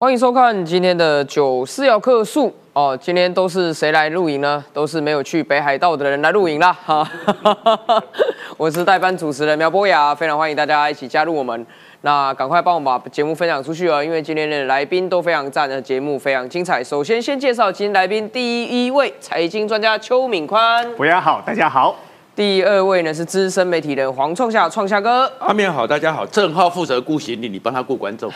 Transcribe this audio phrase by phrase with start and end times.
[0.00, 2.96] 欢迎收看今天的九四要客数哦。
[3.02, 4.64] 今天都是谁来录影呢？
[4.72, 6.72] 都是没有去北海道的人来录影啦。
[6.72, 7.04] 哈，
[8.56, 11.66] 我是代班主持人苗博雅，非常欢迎大家一起加入我们。
[12.02, 16.82] 那赶快帮我们把节目分享出去哦，因为今天的来宾都非常赞，的节目非常精彩。
[16.84, 20.88] 首先先介绍今天来宾，第一位财经专家邱敏宽。
[20.94, 21.96] 博雅好，大家好。
[22.38, 25.28] 第二位呢是资深媒体人黄创夏，创夏哥。
[25.40, 26.24] 阿面好，大家好。
[26.24, 28.30] 郑浩负责顾行李，你帮他顾观众。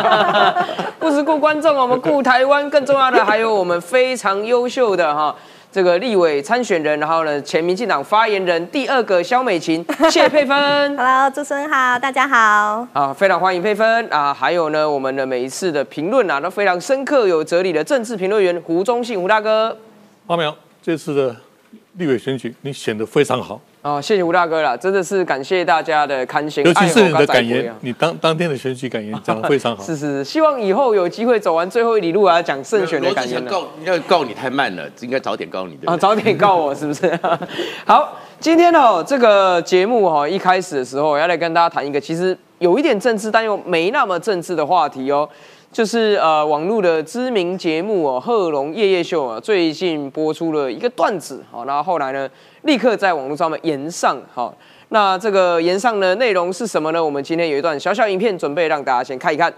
[0.98, 2.70] 不是顾观众，我们顾台湾。
[2.70, 5.36] 更重要的还有我们非常优秀的哈
[5.70, 10.56] 这个立委参选人，然后呢前民进党发言人第二个肖美琴，谢佩芬。
[10.96, 12.88] Hello，主持人好，大家好。
[12.94, 14.32] 啊，非常欢迎佩芬啊。
[14.32, 19.76] 还有呢，我们的每一次的评论啊都非常深刻有哲理的政治评论员胡忠信胡大哥。
[20.28, 21.36] 阿苗，这次的。
[21.94, 29.82] 立委选举，你选的非常好哦，谢谢吴大哥了，真的是感谢大家的看心，尤其是你的感言，你当当天的选举感言讲的非常好。
[29.84, 33.44] 是是，希望以后有机会走完最后一里路啊，讲胜选的感言。
[33.44, 37.18] 告要告你太慢了，应该早点告你的啊，早点告我 是不是？
[37.84, 45.28] 好，今天哦，这个节目哈，一开始的时候要来跟大家谈一个其实有一点政治，但又没那么政治的话题哦。
[45.72, 52.28] 就是呃，网络的知名节目哦，《贺龙夜夜秀》啊，最近播出了一个段子，好，然后后来呢，
[52.64, 54.54] 立刻在网络上面延上，好，
[54.90, 57.02] 那这个延上的内容是什么呢？
[57.02, 59.50] 我们今天有一段小小影片，准备让大家先看一看。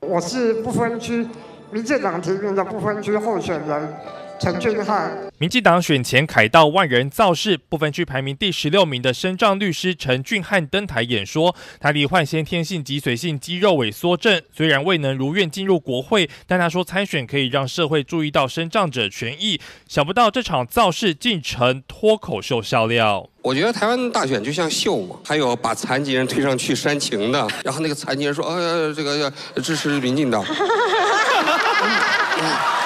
[0.00, 1.28] 我是不分区
[1.70, 3.94] 民进党提名的不分区候选人。
[4.40, 19.60] 陈俊翰，民进党选前凯道万人造势，部分区排名第十六名的身障律师陈俊翰登台演说，他罹患先天性脊髓性肌肉萎缩症，虽然未能如愿进入国会，但他说参选可以让社会注意到身障者权益。
[19.86, 23.28] 想不到这场造势竟成脱口秀笑料。
[23.42, 28.54] 我觉得台湾大选就像秀嘛，还有把残疾人推上去煽情的，然后那个残疾人说：“哎，
[28.94, 29.28] 这个要
[29.62, 30.42] 支持民进党。”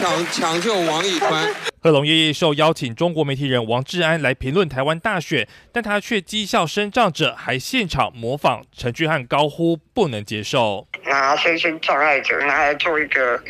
[0.00, 1.46] 抢 抢救王以川。
[1.82, 13.42] 贺龙夜夜受邀请中国媒体人王志安来评论台湾大选，但他却讥笑声障者，还现场模仿陈俊汉高呼不能接受，拿身心障碍者拿来做一个。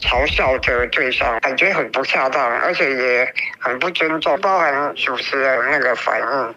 [0.00, 6.54] 嘲笑的对象，感觉很不恰当，而且也很不尊重，包含主持人那个反应，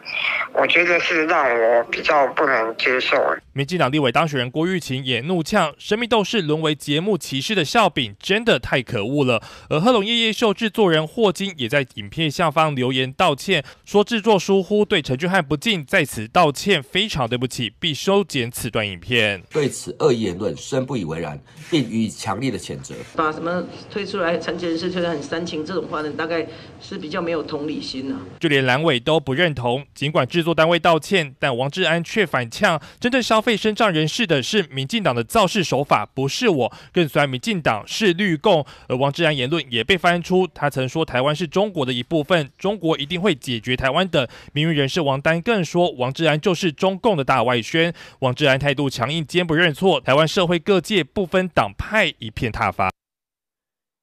[0.54, 3.18] 我觉得是让我比较不能接受。
[3.54, 9.42] 民进党立委当选人郭玉琴也怒呛：神秘斗士沦为节目歧视的笑柄，真的太可恶了。
[9.70, 19.42] 而贺龙夜夜秀制作人霍金也在影片下方留言道歉，说制作疏忽，对陈俊翰不敬，在此道歉，非常对不起，必收剪此段影片。
[19.52, 21.38] 对此恶意言论深不以为然，
[21.70, 22.96] 并予以强烈的谴责。
[23.32, 26.12] 什么推出来残疾人士推得很煽情这种话呢？
[26.18, 26.46] 大概
[26.80, 28.20] 是比较没有同理心啊。
[28.40, 36.74] 就连蓝委都不认同，尽管制作单位道歉，但王志安却反呛：真正消费身障人士的是民进党的造势手法，不是我。
[36.92, 38.66] 更酸民进党是绿共。
[38.88, 44.30] 而王志安言论也被翻出，他曾说台湾是中国的一部分，中国一定会解决台湾的。
[44.54, 47.94] 名誉人士王丹更说，王志安就是中共的大外宣。
[48.20, 50.00] 王志安态度强硬，坚不认错。
[50.02, 52.90] 台湾社会各界不分党派一片挞伐。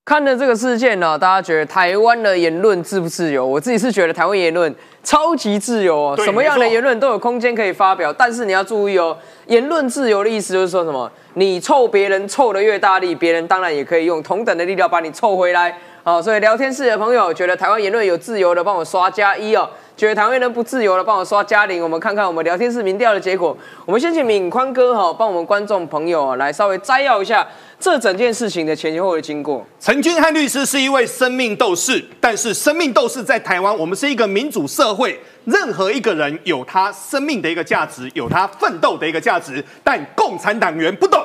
[0.09, 3.45] 看了这个事件呢，大家觉得台湾的言论自不自由？
[3.45, 4.75] 我自己是觉得台湾言论
[5.05, 8.11] 超级自由哦，什么样的言论都有空间可以发表。
[8.11, 9.15] 但是你要注意哦，
[9.49, 11.13] 言论自由的意思就是说什么？
[11.35, 15.79] 你臭别人臭的越大力，别人当然也可以用同等的力量把你臭回来。
[16.03, 19.69] 好，所以聊天室的朋友觉得台湾言论有自由的，帮我刷加一哦。
[19.99, 21.83] 觉得台湾人不自由了，帮我刷嘉玲。
[21.83, 23.57] 我们看看我们聊天室民调的结果。
[23.85, 27.45] 我们先请敏宽哥哈，帮我们观众朋友啊来稍微摘要一下
[27.81, 29.67] 这整件事情的前前后后的经过。
[29.81, 41.21] 陈君汉律师是一位生命斗士，但是生命斗士在台湾，我们是一个民主社会，任何一个人有他生命的一个价值，有他奋斗的一个价值，但共产党员不懂，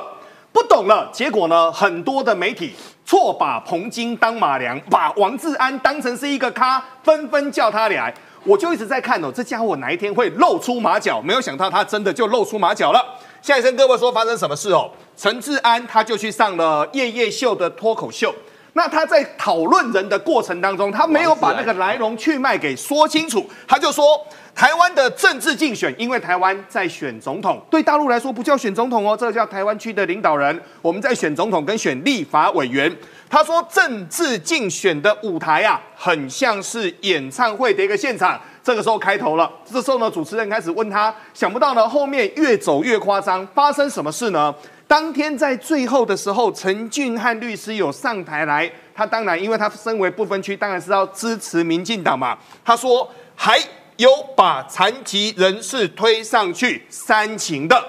[0.51, 2.73] 不懂了，结果呢，很多的媒体
[3.05, 8.11] 错把彭金当马良，把王志安当成是一个咖，纷纷叫他来。
[8.45, 11.21] 我就一直在看哦，这家伙哪一天会露出马脚？
[11.21, 13.03] 没有想到他真的就露出马脚了。
[13.41, 14.89] 下一声各位说发生什么事哦？
[15.15, 18.33] 陈志安他就去上了夜夜秀的脱口秀。
[18.73, 23.47] 那他在讨论人的过程当中，他没有把那个来龙去脉给说清楚。
[23.67, 24.19] 他就说，
[24.55, 30.59] 台湾的政治竞选，因为台湾在选总统，对大陆来说不叫选总统哦，这个叫台湾区的领导人。
[30.81, 32.91] 我们在选总统跟选立法委员。
[33.29, 38.39] 他说，政治竞选的舞台啊，很像是演唱会的一个现场。
[38.63, 44.53] 这个时候开头了，这时候呢，主持人开始问他，想不到呢，后面越走越夸张，发生什么事呢？
[44.93, 52.37] 当天在最后的时候，陈俊翰律师有上台来，他当然，因为他身为不分区，当然是要支持民进党嘛。
[52.63, 53.57] 他说，还
[53.97, 57.83] 有把残疾人士推上去煽情的。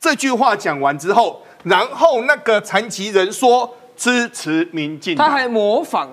[0.00, 6.10] 这句话讲完之后，然后那个残疾人说支持民进党，他还模仿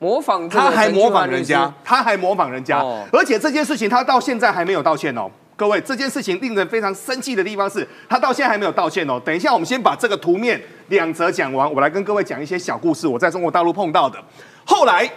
[0.00, 5.30] 模仿他还模仿人家，他还模仿人家，哦而且这件事情他到现在还没有道歉哦。
[5.56, 9.18] 各位，这件事情令人非常生气的地方是，他到现在还没有道歉哦。
[9.24, 14.22] 等一下，我们先把这个图面两则讲完，我来跟各位讲一些小故事，我在中国大陆碰到的。
[14.66, 15.10] 后来，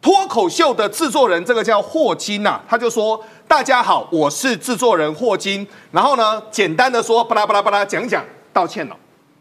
[0.00, 8.24] 脱口秀的制作人，这个叫霍金呐、他就说：“大家好，我是制作人霍金。”然后呢，简单的说，巴拉巴拉巴拉讲讲，
[8.54, 8.96] 道歉了。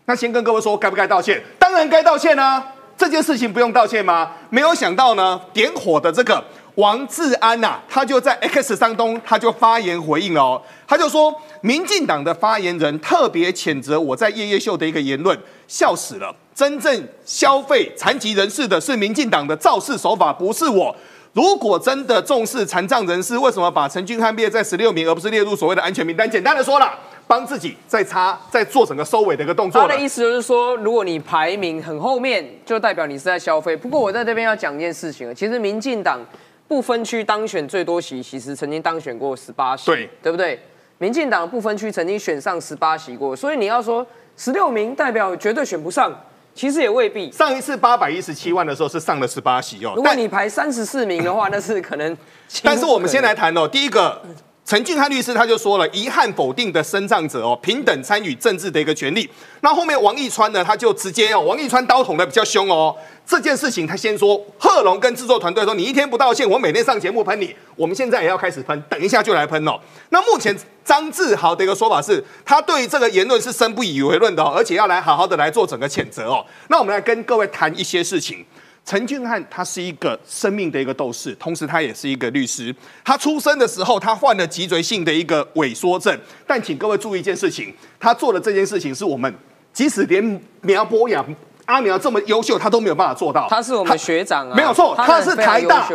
[0.06, 1.42] 那先跟各位说，该不该道歉？
[1.58, 2.62] 当然该道歉啊！
[2.98, 4.32] 这件事情不用道歉吗？
[4.50, 6.44] 没有想到呢，点火的这个
[6.75, 15.38] 王志安呐、他就在 X 当中，他就发言回应了哦，他就说，民进党的发言人特别谴责我在夜夜秀的一个言论，
[15.68, 16.36] 笑死了。
[16.54, 20.95] 真正消费残疾人士的是民进党的造势手法，不是我。
[21.33, 26.30] 如果真的重视残障人士，为什么把陈俊翰列在十六名，而不是列入所谓的安全名单？
[26.30, 29.81] 简单的说了，帮自己在擦，在做整个收尾的一个动作。
[29.81, 33.75] 他的意思就是说，如果你排名很后面，就代表你是在消费。
[33.75, 36.22] 不过我在这边要讲一件事情，其实民进党
[36.68, 40.60] 不分区当选最多席，其实曾经当选过十八席，对对不对？
[40.98, 44.06] 民进党不分区曾经选上十八席过，所以你要说
[44.38, 46.12] 十六名代表绝对选不上，
[46.54, 47.32] 其实也未必。
[47.32, 52.18] 上一次八百一十七万的时候是上了十八席哦，如果你排三十四名的话，那是可能。
[52.64, 54.22] 但是我们先来谈哦，第一个，
[54.66, 59.30] 陈俊翰律师他就说了，遗憾否定的身障者哦，平等参与政治的一个权利。
[59.62, 62.96] 那后面王义川呢，他就直接哦，王义川刀捅的比较凶哦。
[63.28, 67.56] 这件事情他先说，贺龙跟制作团队说，你一天不道歉，我每天上节目喷你。
[67.76, 69.80] 我们现在也要开始喷，等一下就来喷哦。
[70.10, 76.44] 那目前张志豪的一个说法是，他对这个言论是深不以为论的哦，而且要来好好的来做整个谴责哦。
[76.70, 78.44] 那我们来跟各位谈一些事情。
[78.86, 82.74] 陈俊翰他是一个生命的一个斗士，同时他也是一个律师。
[83.04, 86.16] 他出生的时候，他患了脊椎性的一个萎缩症。
[86.46, 89.34] 但请各位注意一件事情，他做的这件事情是我们
[89.74, 91.26] 即使连苗博雅
[91.66, 93.48] 阿苗这么优秀，他都没有办法做到。
[93.50, 95.90] 他是我们学长啊，没有错，他是台大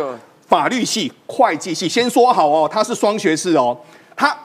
[0.47, 1.87] 法律系、会计系。
[1.87, 3.79] 先说好哦，他是双学士哦，
[4.17, 4.37] 他。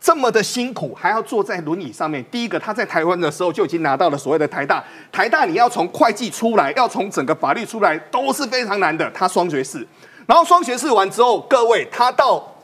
[0.00, 2.24] 这么的辛苦，还要坐在轮椅上面。
[2.30, 4.84] 第一个，他在台湾的时候就已经拿到了所谓的台大。
[5.10, 9.10] 台大你要从会计出来，要从整个法律出来，都是非常难的。
[9.10, 9.86] 他双学士，
[10.26, 12.54] 然后双学士完之后，各位他到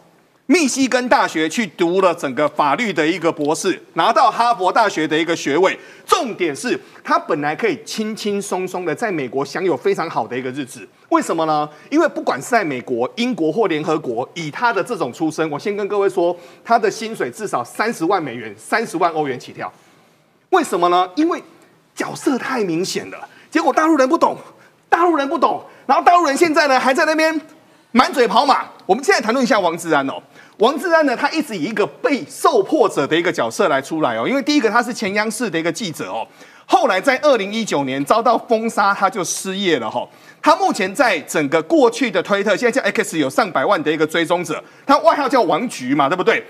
[0.46, 5.78] 密西根大学去读了整个法律的一个博士，拿到哈佛大学的一个学位。
[6.06, 11.68] 重点是他本来可以轻轻松松的在美国享有非常好的一个日子，为什么呢？
[11.90, 19.70] 因为不管是在美国、英国或联合国，以他的这种出身，我先跟各位说，他的薪水至少三十万美元、三十万欧元起跳。
[20.48, 21.08] 为什么呢？
[21.14, 21.42] 因为
[21.94, 24.36] 角色太明显了，结果大陆人不懂，
[24.88, 27.38] 大陆人不懂，然后大陆人现在呢还在那边
[27.90, 28.64] 满嘴跑马。
[28.86, 30.14] 我们现在谈论一下王志安哦。
[30.58, 36.26] 王志安呢，他一直以一个被受迫者的一个角色来出来哦，因为第一个他是前央视的一个记者哦，
[36.72, 40.08] 后来在二零一九年遭到封杀，他就失业了哈、
[40.40, 46.42] 他目前在整个过去的推特，现在叫 X 有上百万的一个追踪者，他外号叫王菊嘛，对不对？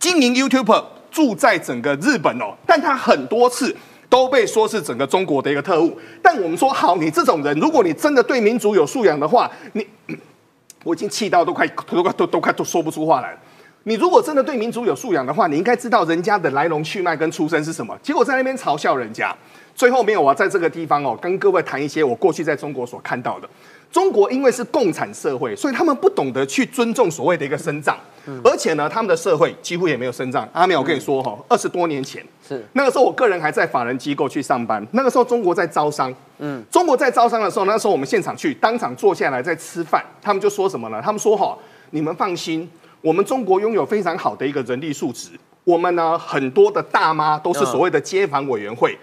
[0.00, 3.74] 经营 YouTube 住在整个日本哦，但他很多次
[4.08, 5.96] 都被说是整个中国的一个特务。
[6.20, 9.86] 但我们说好，你这种人，如果你真的对民主有素养的话，你
[10.82, 13.38] 我已经气到都快都快都都快都说不出话来了。
[13.84, 17.96] 你如果真的对民主有素养的话，你应该知道人家的来龙去脉跟出身是什么。
[18.02, 19.34] 结果在那边嘲笑人家，
[19.78, 23.48] 最后没有，我要在这个地方哦，跟各位谈一些我过去在中国所看到的。
[23.92, 27.96] 中国因为是共产社会，所以他们不懂得去尊重所谓的一个生长，
[28.42, 30.46] 而且呢，他们的社会几乎也没有生长。
[30.52, 32.20] 阿苗，我跟你说哈、二十多年前。
[32.46, 32.60] 是。
[32.72, 41.00] 那个时候，我个人还在法人机构去上班，那个时候中国在招商，嗯，中国在招商的时候，那时候我们现场去，当场坐下来在吃饭，他们就说什么呢？
[41.00, 41.56] 他们说哈、
[41.90, 42.68] 你们放心，
[43.00, 45.30] 我们中国拥有非常好的一个人力素质，
[45.62, 48.98] 我们呢很多的大妈都是所谓的街坊委员会，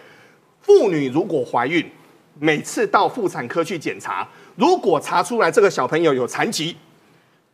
[0.66, 1.88] 妇女如果怀孕，
[2.40, 6.76] 每次到妇产科去检查，如果查出来这个小朋友有残疾，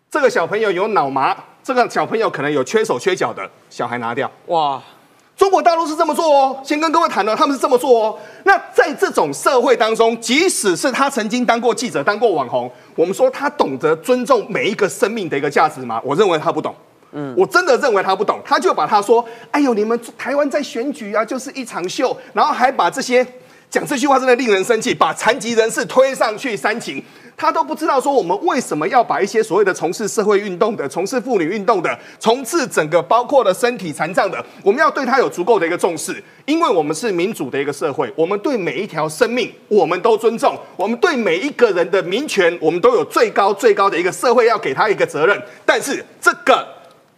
[0.10, 4.32] 这个小朋友有脑麻，这个小朋友可能有缺手缺脚的，小孩拿掉。
[4.46, 4.82] 哇，
[5.36, 8.18] 中国大陆是这么做哦，先跟各位谈了，他们是这么做哦。
[8.46, 16.02] 那在这种社会当中，即使是他曾经当过记者、当过网红，我们说他懂得尊重每一个生命的一个价值吗？
[16.06, 16.74] 我认为他不懂。
[17.12, 23.26] 嗯，我真的认为他不懂，他就把他说：“哎呦，你们台湾在选举啊，就是一场秀。”然后还把这些
[23.70, 27.04] 讲这句话真的令人生气，把残疾人士推上去煽情。
[27.38, 45.42] 他都不知道说我们为什么要把一些所谓的从事社会运动的、从事妇女运动的、从事整个包括了身体残障的，我们要对他有足够的一个重视，因为我们是民主的一个社会，我们对每一条生命我们都尊重，我们对每一个人的民权，我们都有最高最高的一个社会要给他一个责任。
[45.66, 46.68] 但是这个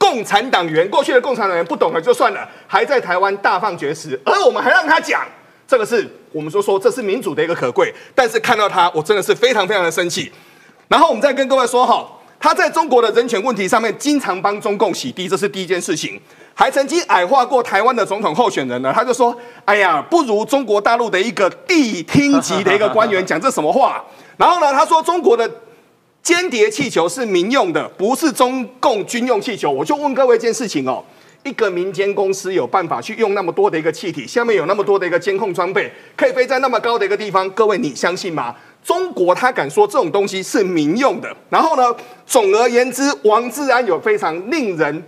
[0.04, 5.22] 共产党员，过去的共产党员不懂了就算了，还在台湾大放厥词，而我们还让他讲，
[5.66, 10.30] 这个是我们说说这是民主的一个可贵，但是看到他，我真的是非常非常的生气。
[10.90, 12.06] 然后我们再跟各位说哈，
[12.38, 16.20] 他在中国的人权问题上面经常帮中共洗地，这是第一件事情。
[16.54, 24.04] 还曾经矮化过台湾的总统候选人呢，他就说：“哎呀，不如中国大陆的一个地厅级的一个官员 讲这什么话。”
[24.38, 25.50] 然后呢，他说中国的
[26.24, 29.70] 间谍气球是民用的，不是中共军用气球。
[29.70, 31.04] 我就问各位一件事情哦，
[31.44, 38.56] 一个民间公司有办法去用那么多的一个气体，下面有那么多的一个监控装备，可以飞在那么高的一个地方，各位你相信吗？
[38.86, 41.30] 中国他敢说这种东西是民用的？
[41.50, 41.94] 然后呢，
[42.26, 45.04] 总而言之，王志安有非常令人。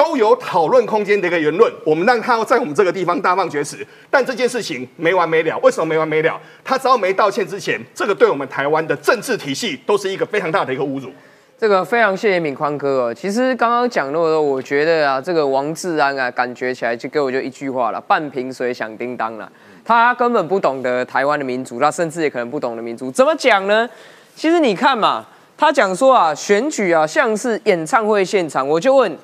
[0.00, 5.58] 都有讨论空间的一个言论，我们让他在我们这个地方大放厥词，但这件事情没完没了。
[5.58, 6.40] 为什么没完没了？
[6.64, 11.10] 他只要没道歉之前，这个对我们台湾的政治体系都是一个非常大的一个侮辱。
[11.58, 13.14] 这个非常谢谢敏宽哥哦。
[13.14, 19.52] 其实刚刚讲那么多，我觉得啊，这个王志安啊，感觉起来就给我就一句话了：半瓶水响叮当了。
[19.84, 23.12] 他根本不懂得台湾的民主，他甚至也可能不懂得民主。
[23.12, 23.86] 怎么讲呢？
[24.34, 25.26] 其实你看嘛，
[25.58, 29.14] 他讲说啊，选举啊像是演唱会现场，我就问。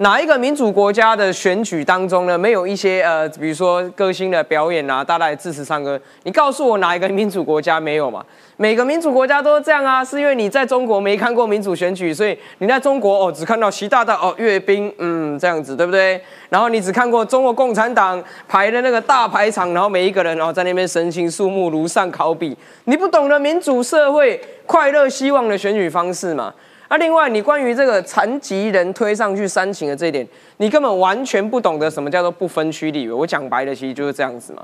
[0.00, 6.00] 哪一个民主国家的选举当中呢，没有一些呃，比如说歌星的表演啊，大家来支持唱歌？
[6.22, 8.24] 你告诉我哪一个民主国家没有嘛？
[8.56, 16.18] 每个民主国家都是这样啊，是因为你在中国没看过民主选举，所以你在中国哦，只看到习大大哦，阅兵，嗯，这样子对不对？
[16.48, 26.54] 然后你只看过中国共产党排的那个大排场，然后每一个人然后在那边神情肃穆如上考比，你不懂得民主社会快乐希望的选举方式嘛？
[26.90, 33.12] 那另外，你关于这个残疾人推上去煽情的这一点，你根本完全不懂得什么叫做不分区立委。
[33.12, 34.62] 我讲白了，其实就是这样子嘛。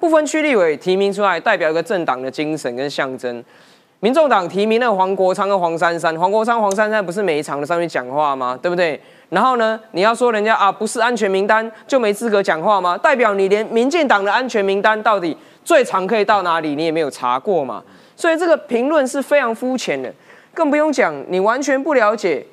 [0.00, 3.44] 不分区立委提名出来，代表一个政党的精神跟象征。
[4.00, 8.58] 民众党提名了黄国昌跟黄珊珊，黄国昌、黄珊珊不是每一场的上面讲话吗？
[8.60, 9.00] 对不对？
[9.28, 12.98] 然后呢，你要说人家啊不是安全名单就没资格讲话吗？
[12.98, 17.80] 代表你连民进党的安全名单到底最长可以到哪里，你也没有查过嘛？
[18.16, 20.12] 所以这个评论是非常肤浅的。
[20.54, 22.44] 更不用讲，你完全不了解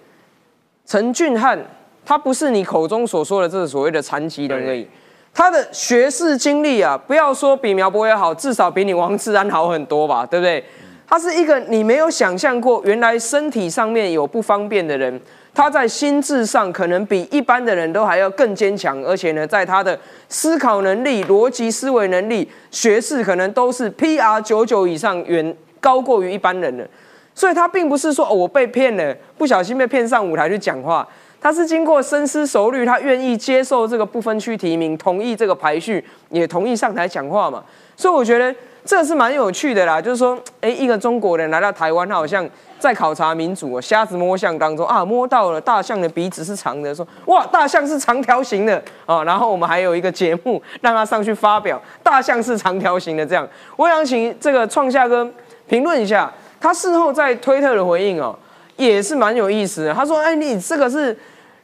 [0.86, 1.60] 陈俊翰，
[2.06, 4.88] 他不是你口中所说的这个所谓的残疾人而已。
[5.34, 10.64] 他的学士经历啊，不要说比苗博也好，至少比你王志安好很多吧，对不对？
[11.08, 15.20] 他是一个你没有想象过，原来身体上面有不方便的人，
[15.54, 20.00] 他在心智上可能比一般的人都还要更坚强，而且呢，在他的
[20.30, 26.88] 思考能力、逻辑思维能力、学士可能都是 P R 九九以上，远高过于一般人的。
[27.36, 31.06] 所以他并不是说我被骗了，不小心被骗上舞台去讲话，
[31.42, 37.62] 他是经过深思熟虑，他愿意接受这个不分区提名，同意这个排序，也同意上台讲话嘛。
[37.98, 42.50] 所以我觉得这是蛮有趣的啦，就是说，哎，一个中国人来到台湾，他好像
[42.80, 49.22] 在考察民主哦，瞎子摸象当中啊，摸到了大象的鼻子是长的，说哇，大象是长条形的啊。
[49.26, 53.46] 然后我们还有一个节目让他上去发表，大象是长条形的这样。
[53.76, 55.30] 我想请这个创夏哥
[55.68, 56.32] 评论一下。
[56.66, 58.36] 他事后在推特的回应哦，
[58.76, 59.94] 也是蛮有意思的。
[59.94, 61.16] 他说：“哎，你这个是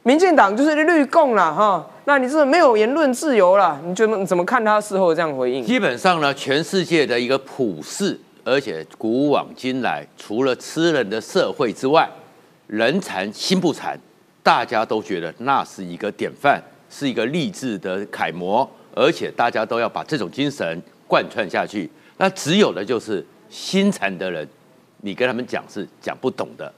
[0.04, 3.80] 民进党，就是绿共了哈，那你是没有言论自由了。
[3.84, 12.08] 你觉得怎么看他事后这样回应？”基本上呢，全世界的一个普世而且古往今来，除了吃人的社会之外，
[12.68, 13.98] 人残心不残，
[14.40, 21.90] 大家都觉得那是一个典范，是一个励志的楷模，而且大家都要把这种精神贯穿下去。
[22.18, 24.48] 那只有的就是心残的人。
[25.02, 26.72] 你跟他们讲是讲不懂的，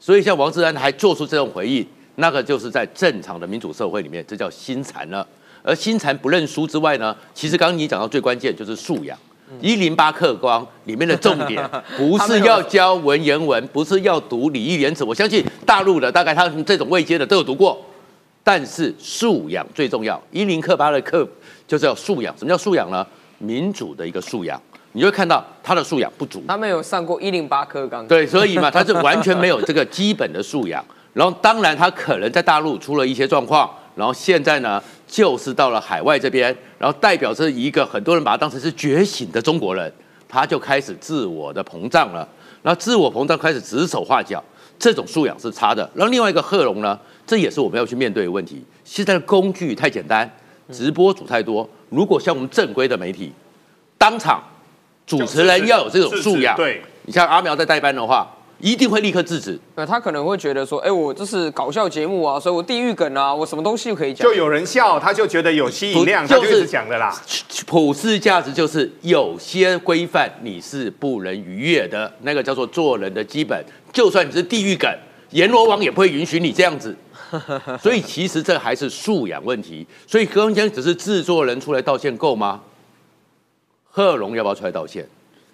[0.00, 5.26] 所以像王志安还做出这种回应，那个就是在正常的民主社会里面，这叫心残了。
[5.62, 9.18] 而心残不认输之外呢，其实刚刚你讲到最关键就是素养。
[9.60, 11.62] 一零八课纲里面的重点
[11.96, 15.04] 不是要教文言文，不是要读礼义廉耻。
[15.04, 17.80] 我相信大陆的大概他们这种未接的都有读过，
[18.42, 20.20] 但是素养最重要。
[20.32, 21.28] 一零课八的课
[21.68, 22.36] 就是要素养。
[22.36, 23.06] 什么叫素养呢？
[23.38, 24.60] 民主的一个素养。
[24.96, 30.82] 你会看到他的素养不足，他没有上过一零八课纲，对，所以嘛，他是完全没有这个基本的素养。
[31.12, 39.92] 然后，当然他可能在大陆出了一些状况，然后现在呢，就是到了海外这边，然后代表着一个很多人把他当成是觉醒的中国人，
[40.26, 42.26] 他就开始自我的膨胀了。
[42.62, 44.42] 然后自我膨胀开始指手画脚，
[44.78, 45.86] 这种素养是差的。
[45.94, 48.64] 然后另外一个贺龙呢，这也是我们要去面对的问题。
[48.82, 50.30] 现在的工具太简单，
[50.72, 51.68] 直播主太多。
[51.90, 53.30] 如果像我们正规的媒体，
[53.98, 54.42] 当场。
[55.06, 56.56] 主持人要有这种素养。
[56.56, 59.58] 对，你像阿苗在代班的话，一定会立刻制止。
[59.76, 64.26] 那他可能会觉得说，哎，我这是搞笑节目啊，所以我地狱梗啊，我什么东西都可以讲。
[64.26, 67.14] 就有人笑，他就觉得有吸引量，他就是讲的啦。
[67.66, 73.64] 普世价值就是有些规范你是不能逾越的，那个叫做做人的基本。
[73.92, 74.90] 就算你是地狱梗，
[75.30, 76.96] 阎罗王也不会允许你这样子。
[77.82, 79.86] 所以其实这还是素养问题。
[80.06, 82.60] 所以刚刚只是制作人出来道歉够吗？
[83.96, 85.02] 贺龙要不要出来道歉？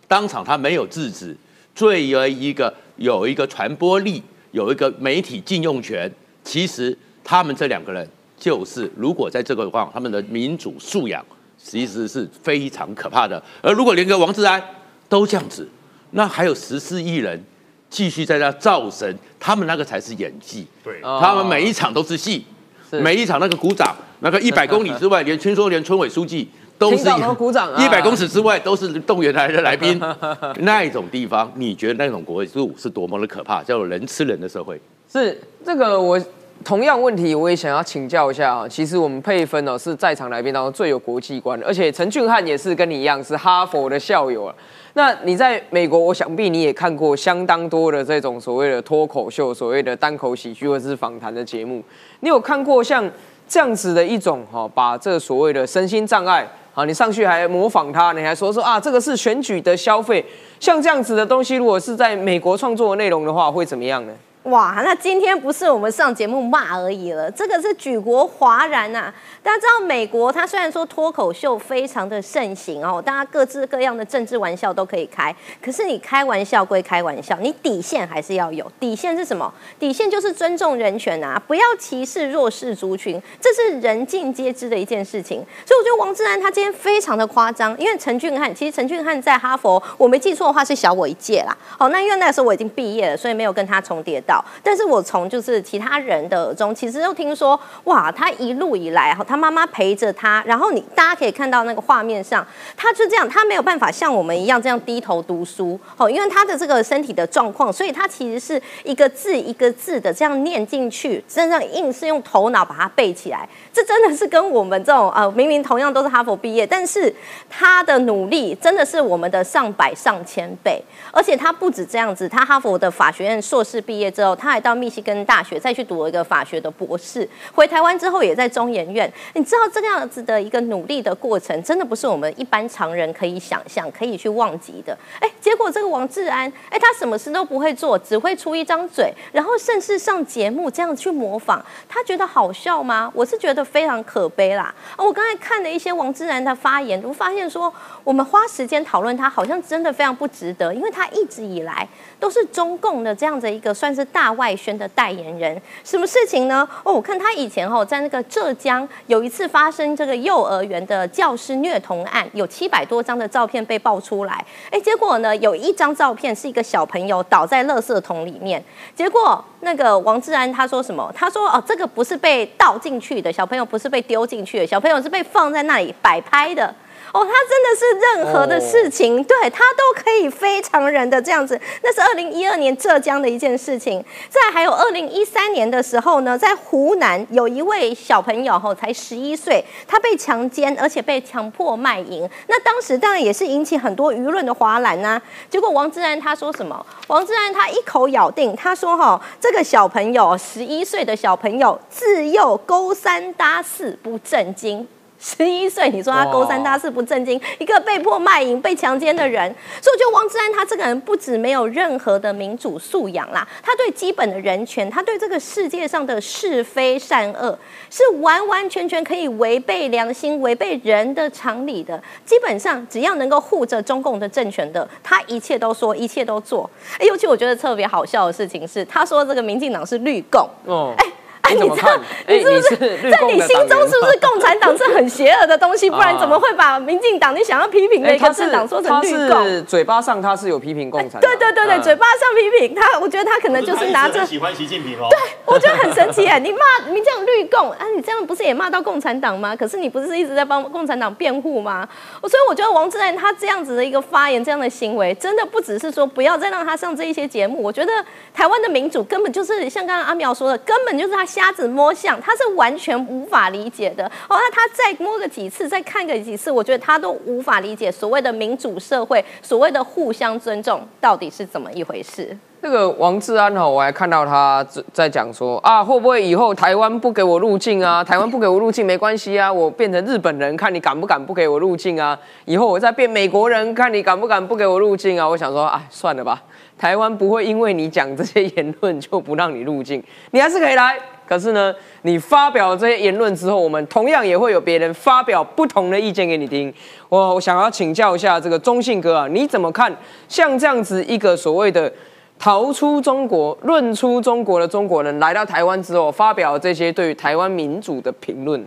[0.08, 1.36] 当场他没有制止，
[1.76, 4.20] 作为一个有一个传播力、
[4.50, 8.04] 有一个媒体禁用权，其实他们这两个人
[8.36, 11.24] 就是，如果在这个况，他们的民主素养
[11.56, 13.40] 其实是非常可怕的。
[13.62, 14.60] 而如果连个王志安
[15.08, 15.68] 都这样子，
[16.10, 17.40] 那还有十四亿人
[17.88, 20.66] 继续在那造神，他们那个才是演技。
[20.82, 22.44] 对，他们每一场都是戏，
[22.90, 26.48] 每一场那个鼓掌，那个一百公里之外，连听说连村委书记。
[26.78, 27.04] 都是
[27.36, 30.00] 鼓掌啊，一百公尺之外都是动员来的来宾，
[30.60, 33.62] 那一种地方，你觉得那种国度是多么的可怕？
[33.62, 34.80] 叫做人吃人的社会。
[35.12, 36.20] 是这个，我
[36.64, 38.66] 同样问题我也想要请教一下啊。
[38.68, 44.54] 其实我们佩芬哦是在场来宾当中最有国际观的，而且陈俊翰也是跟你一样是哈佛的校友啊。
[44.94, 51.82] 那你在美国，我想必你也看过相当多的这种所谓的脱口秀、所谓的单口喜剧或者是访谈的节目。
[52.20, 53.08] 你有看过像
[53.48, 56.46] 这样子的一种哈，把这所谓的身心障碍？
[56.74, 60.24] 好，你上去还模仿他，你还说说啊，这个是选举的消费，
[60.58, 64.12] 像这样子的东西，如果是在美国创作的内容的话，会怎么样呢？
[64.44, 69.12] 哇，那今天不是我们上节目骂而已了，这个是举国哗然呐！
[69.40, 75.32] 大家知道，美国它虽然说脱口秀非常的盛行哦，大家各自各样的政治玩笑都可以开，
[75.64, 78.68] 可是你开玩笑归开玩笑，你底线还是要有。
[78.80, 79.52] 底线是什么？
[79.78, 85.36] 底线就是尊重人权啊，不要歧视弱势族群，这是人尽皆知的一件事情。
[85.64, 91.56] 所以我觉得王志安他今天非常的夸张，因为陈俊翰其实陈俊翰在哈佛，我没记错的话是小我一届啦。
[91.78, 94.31] 好，那因为那时候我已经毕业了，所以没有跟他重叠到。
[94.62, 102.46] 但是我从就是其他人的耳中，其实又听说，哇，他一路以来哈，他妈妈陪着他，然后你大家可以看到那个画面上，
[102.76, 117.14] 他就这样，他没有办法像我们一样这样低头读书，哦，因为他的这个身体的状况，所以他其实是一个字一个字的这样念进去，真正硬是用头脑把它背起来，这真的是跟我们这种呃明明同样都是哈佛毕业，但是
[117.48, 129.12] 他的努力真的是我们的上百上千倍，而且他不止这样子，他哈佛的法学院硕士毕业证之后，他还到密西根大学再去读了一个法学的博士，回台湾之后也在中研院。
[129.34, 134.96] 你知道这个样子的一个努力的过程，真的不是我们一般常人可以想象、可以去忘记的。
[135.18, 143.10] 哎，结果这个王志安，哎，他什么事都不会做，只会出一张嘴，然后甚至上节目这样去模仿，他觉得好笑吗？
[143.16, 144.72] 我是觉得非常可悲啦。
[144.96, 151.88] 我刚才看了一些王志安的发言，我发现说，我们花时间讨论他，好像真的非常不值得，因为他一直以来
[152.22, 154.52] 都是中共的这样子一个算是大外。
[154.62, 156.68] 宣的代言人，什么事情呢？
[156.84, 164.44] 哦，我看他以前哦，在那个浙江有一次发生这个幼儿园的教师虐童案，有七百多张的照片被爆出来。
[164.70, 168.62] 哎，结果呢，有一张照片是一个小朋友倒在垃圾桶里面，
[168.94, 171.10] 结果那个王志安他说什么？
[171.16, 176.72] 他说哦，这个不是被倒进去的，小朋友不是被丢进去的，小朋友是被放在那里摆拍的。
[177.12, 181.60] 哦，他真的是任何的事情，对他都可以非常人的这样子。
[181.82, 184.02] 那是二零一二年浙江的一件事情。
[184.30, 192.26] 再还有二零一三年的时候呢，在湖南有一位小朋友吼，才十一岁，他被强奸，而且被强迫卖淫。
[192.46, 195.20] 那当时当然也是引起很多舆论的哗然呐。
[195.50, 196.84] 结果王志安他说什么？
[197.08, 204.88] 王志安他一口咬定，他说哈，这个小朋友十一岁的小朋友自幼勾三搭四，不正经。
[205.24, 217.56] 十一岁，你说他勾三搭四不正经，一个被迫卖淫、被强奸的人，所以我觉得王志安他这个人不止没有任何的民主素养啦，他对基本的人权，他对这个世界上的是非善恶，
[217.88, 222.02] 是完完全全可以违背良心、违背人的常理的。
[222.24, 226.68] 基本上只要能够护着中共的政权的，他一切都说，一切都做。
[226.98, 230.48] 哎，尤其我觉得特别好笑的事情是，他说这个民进党是绿共。
[230.66, 231.06] 哦，哎。
[231.50, 231.92] 你知道，
[232.26, 235.90] 你是不是在你心中是不是共产党是很邪恶的东西？
[235.90, 239.66] 不然怎么会把民进党你想要批评的一个政党说成绿共？
[239.66, 245.08] 嘴巴上他是有批评共产党，对对对对，嘴巴上批评他，我觉得他可能就是拿着喜欢习近平哦。
[245.10, 249.54] 对，我觉得很神奇哎，你骂你这样绿共啊，你这样不是也骂到共产党吗？
[249.54, 251.86] 可是你不是一直在帮共产党辩护吗？
[252.22, 257.62] 所以我觉得王志安他这样子的一个发言，这样的行为，真的不只是说不要再让他上这一些节目。
[257.62, 257.92] 我觉得
[258.32, 261.26] 台湾的民主根本就是像刚刚阿苗说的，根本就是他。
[261.32, 264.04] 瞎子摸象，他是完全无法理解的。
[264.28, 272.36] 哦，那他再摸个几次，再看个几次，我觉得他都无法理解所谓的民主社会，所谓的互相尊重到底是怎么一回事。
[272.64, 278.04] 那个王志安哈，我还看到他在讲说啊，会不会以后台湾不给我入境啊？
[278.04, 282.16] 台湾不给我入境没关系啊，我变成日本人，看你敢不敢不给我入境啊？
[282.44, 285.26] 以后我再变美国人，看你敢不敢不给我入境啊？
[285.26, 286.40] 我想说，啊，算了吧，
[286.78, 290.96] 台湾不会因为你讲这些言论就不让你入境，你还是可以来。
[291.32, 296.70] 可是呢，你发表这些言论之后，我们同样也会有别人发表不同的意见给你听。
[297.08, 299.96] 我想要请教一下这个中信哥啊，你怎么看
[300.28, 301.90] 像这样子一个所谓的
[302.38, 308.62] 逃出中国、论出中国的中国人来到台湾之后，发表这些对于台湾民主的评论？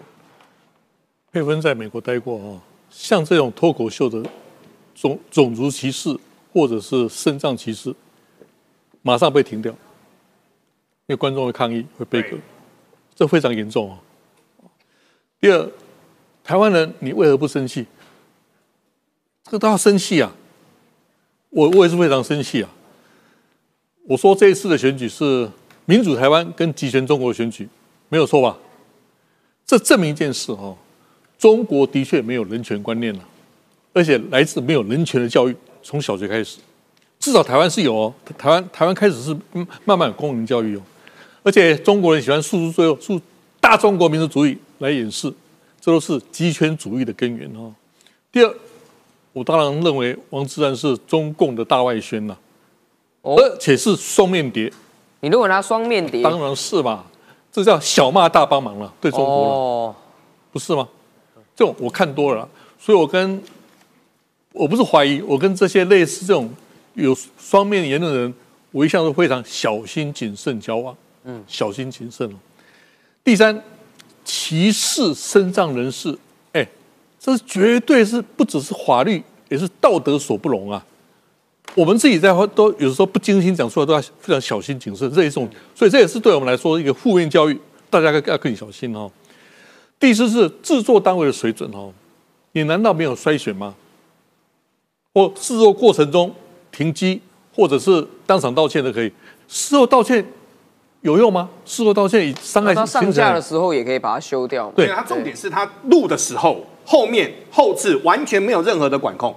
[1.32, 2.58] 佩芬在美国待过啊，
[2.90, 4.24] 像这种脱口秀的
[4.96, 6.18] 种种族歧视
[6.52, 7.94] 或者是身障歧视，
[9.04, 12.38] 马上被停掉，因为观众会抗议会被革，
[13.16, 13.98] 这非常严重啊。
[15.40, 15.72] 第二，
[16.44, 17.86] 台湾人你为何不生气？
[19.44, 20.36] 这个都要生气啊！
[21.52, 22.70] 我我也是非常生气啊！
[24.08, 25.50] 我说这一次的选举是
[25.86, 27.70] 民主台湾跟集权中国的选举，
[28.10, 28.58] 没有错吧？
[29.66, 30.76] 这证明一件事哦。
[31.38, 33.24] 中国的确没有人权观念了，
[33.94, 36.58] 而且来自没有人权的教育，从小学开始，
[37.20, 38.14] 至少台湾是有哦。
[38.38, 39.38] 台湾台湾开始是
[39.84, 40.82] 慢慢有公民教育哦，
[41.46, 43.22] 而且中国人喜欢诉诸最后诉
[43.62, 45.32] 大中国民族主义来掩饰，
[45.80, 47.72] 这都是极权主义的根源哦。
[48.32, 48.52] 第二，
[49.32, 52.36] 我当然认为王志安是中共的大外宣呐，
[53.22, 54.74] 而且是双面谍。
[55.20, 56.24] 你认为他双面谍？
[56.24, 57.06] 当然是嘛，
[57.52, 59.96] 这叫小骂大帮忙了，对中国了，
[60.52, 60.90] 不是吗？
[61.56, 63.40] 这种我看多了，所以我跟
[64.52, 66.52] 我不是怀疑，我跟这些类似这种
[66.96, 68.34] 有双面言论的人，
[68.72, 72.36] 我一向都非常小心谨慎交往，嗯，小心谨慎哦。
[73.24, 73.62] 第三，
[74.24, 76.16] 歧视身障人士，
[76.54, 76.66] 哎，
[77.20, 80.86] 这绝对是不只是法律，也是道德所不容啊。
[81.74, 87.60] 我们自己在都有时候不精心讲出来，都要非常小心谨慎，这一种，所以这也是对我们来说一个负面教育，
[87.90, 89.12] 大家要要更小心哦。
[90.00, 91.92] 第四是制作单位的水准哦，
[92.52, 93.74] 你难道没有筛选吗？
[95.14, 96.34] 或制作过程中
[96.72, 97.22] 停机，
[97.54, 99.12] 或者是当场道歉都可以。
[99.48, 100.26] 事后道歉
[101.06, 101.48] 有用吗？
[101.66, 104.72] 事后道歉以伤害他上架的时候也可以把它修掉。
[104.76, 109.34] 对，他重点是他录的时候后面后置完全没有任何的管控。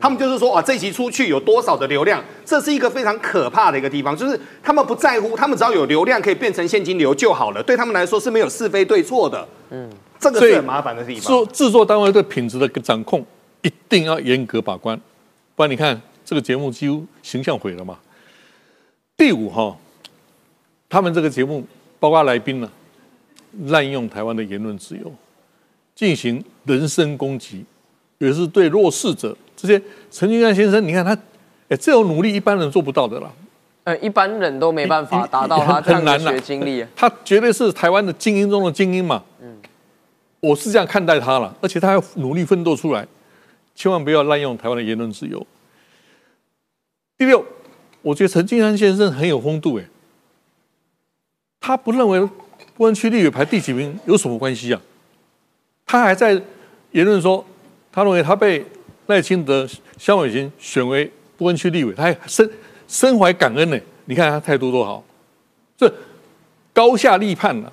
[0.00, 4.16] 他们就是说啊，这集出去有多少的流量，这是一个非常可怕的一个地方。
[4.16, 7.62] 就是他们不在乎，他们只要有流量可以变成现金流就好了。
[7.62, 9.46] 对他们来说是没有是非对错的。
[9.70, 11.22] 嗯，这个是很麻烦的地方。
[11.22, 13.24] 说制作单位对品质的掌控
[13.62, 15.00] 一定要严格把关，
[15.54, 17.96] 不然你看这个节目几乎形象毁了嘛。
[19.16, 19.76] 第五哈，
[20.88, 21.64] 他们这个节目
[21.98, 22.70] 包括来宾呢，
[23.66, 25.12] 滥用台湾的言论自由，
[25.94, 27.64] 进行人身攻击，
[28.18, 29.36] 也是对弱势者。
[29.56, 31.12] 这些陈俊安先生，你看他，
[31.68, 33.30] 哎，这种努力一般人做不到的啦。
[33.84, 36.84] 呃，一般人都没办法达到他这样的学经历。
[36.96, 39.22] 他绝对是台湾的精英中的精英嘛。
[39.40, 39.56] 嗯，
[40.40, 43.06] 我是这样看待他了，而且他要努力奋斗出来，
[43.74, 45.46] 千万不要滥用台湾的言论自由。
[47.18, 47.44] 第六，
[48.02, 49.84] 我觉得陈俊安先生很有风度，哎，
[51.64, 52.28] 他不认为
[52.76, 54.78] 不安区立委排第几名有什么关系啊？
[55.86, 56.38] 他还在
[56.92, 57.42] 言论说，
[57.90, 58.62] 他认为他被。
[59.06, 62.50] 赖清德、萧伟琴选为不分区立委，他还深
[62.88, 63.78] 深怀感恩呢。
[64.06, 65.04] 你看他态度多好，
[65.76, 65.92] 这
[66.72, 67.70] 高下立判了。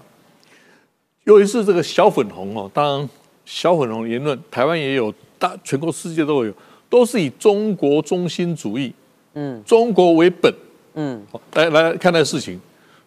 [1.24, 3.10] 尤其是这个小粉红哦，当然
[3.46, 6.54] 小粉红言论，台湾也有，大全国世界都有，
[6.90, 8.94] 都是以中国中心主义，
[9.34, 10.54] 嗯，中国为本，
[10.96, 12.60] 嗯，来来看待事情。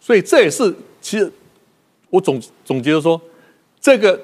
[0.05, 1.31] 所以这也是其实
[2.11, 3.19] 我总总结的说，
[3.81, 4.21] 这个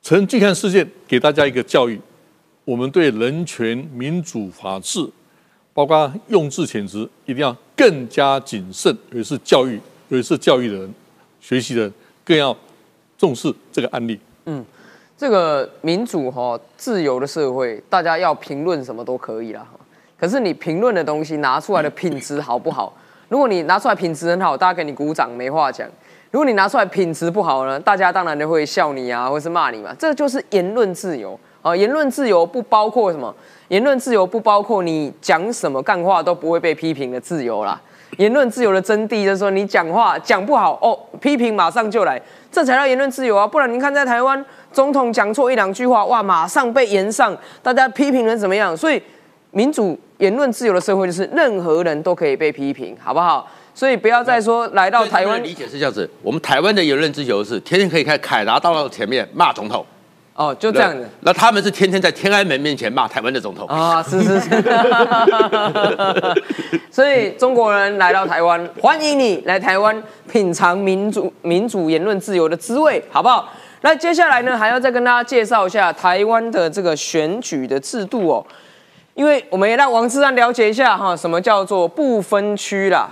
[0.00, 2.00] 陈俊汉事件给大家一个教育。
[2.64, 5.04] 我们对人权、民主、法治，
[5.74, 8.96] 包括用字遣词，一定要更加谨慎。
[9.10, 10.94] 尤其是教育，尤其是教育的人、
[11.40, 11.92] 学习的人，
[12.24, 12.56] 更要
[13.16, 14.20] 重视这个案例。
[14.44, 14.64] 嗯，
[15.16, 19.66] 这个民主哈、自由的社会，大家要评论什么都可以啦。
[20.16, 22.96] 可是你评论的东西拿出来的品质好不好？
[23.28, 25.86] 如果你拿出来品质很好，大家给你鼓掌，没话讲；
[26.30, 29.94] 如果你拿出来品质不好呢，大家当然就会笑你啊，或是骂你嘛。
[29.98, 31.38] 这就是言论自由。
[31.60, 33.34] 啊，言论自由不包括什么？
[33.66, 37.78] 言论自由不包括你讲什么干话都不会被批评的自由啦。
[38.16, 43.46] 言论自由的真谛就是说，你讲话讲不好哦，批评马上就来，这才叫言论自由啊！
[43.46, 48.74] 不然您看，在台湾总统讲错一两句话，哇，马上被延上，大家批评人怎么样？
[48.74, 49.02] 所以，
[49.50, 53.48] 民主言论自由的社会就是任何人都可以被批评，好不好？
[53.74, 56.08] 所以不要再说来到台湾，理解是这样子。
[56.22, 59.86] 我们台湾的言论自由是天天可以开凯达到前面骂总统。
[60.34, 61.04] 哦，就这样子。
[61.22, 64.48] 那他们是天天在天安门面前骂台湾的总统啊，是是是。
[66.92, 70.00] 所以中国人来到台湾，欢迎你来台湾
[70.30, 73.52] 品尝民主民主言论自由的滋味，好不好？
[73.80, 78.46] 那接下来呢，还要再跟大家介绍一下台湾的这个选举的制度哦，
[79.18, 83.10] 因为我们也让王志安了解一下哈，什么叫做不分区啦。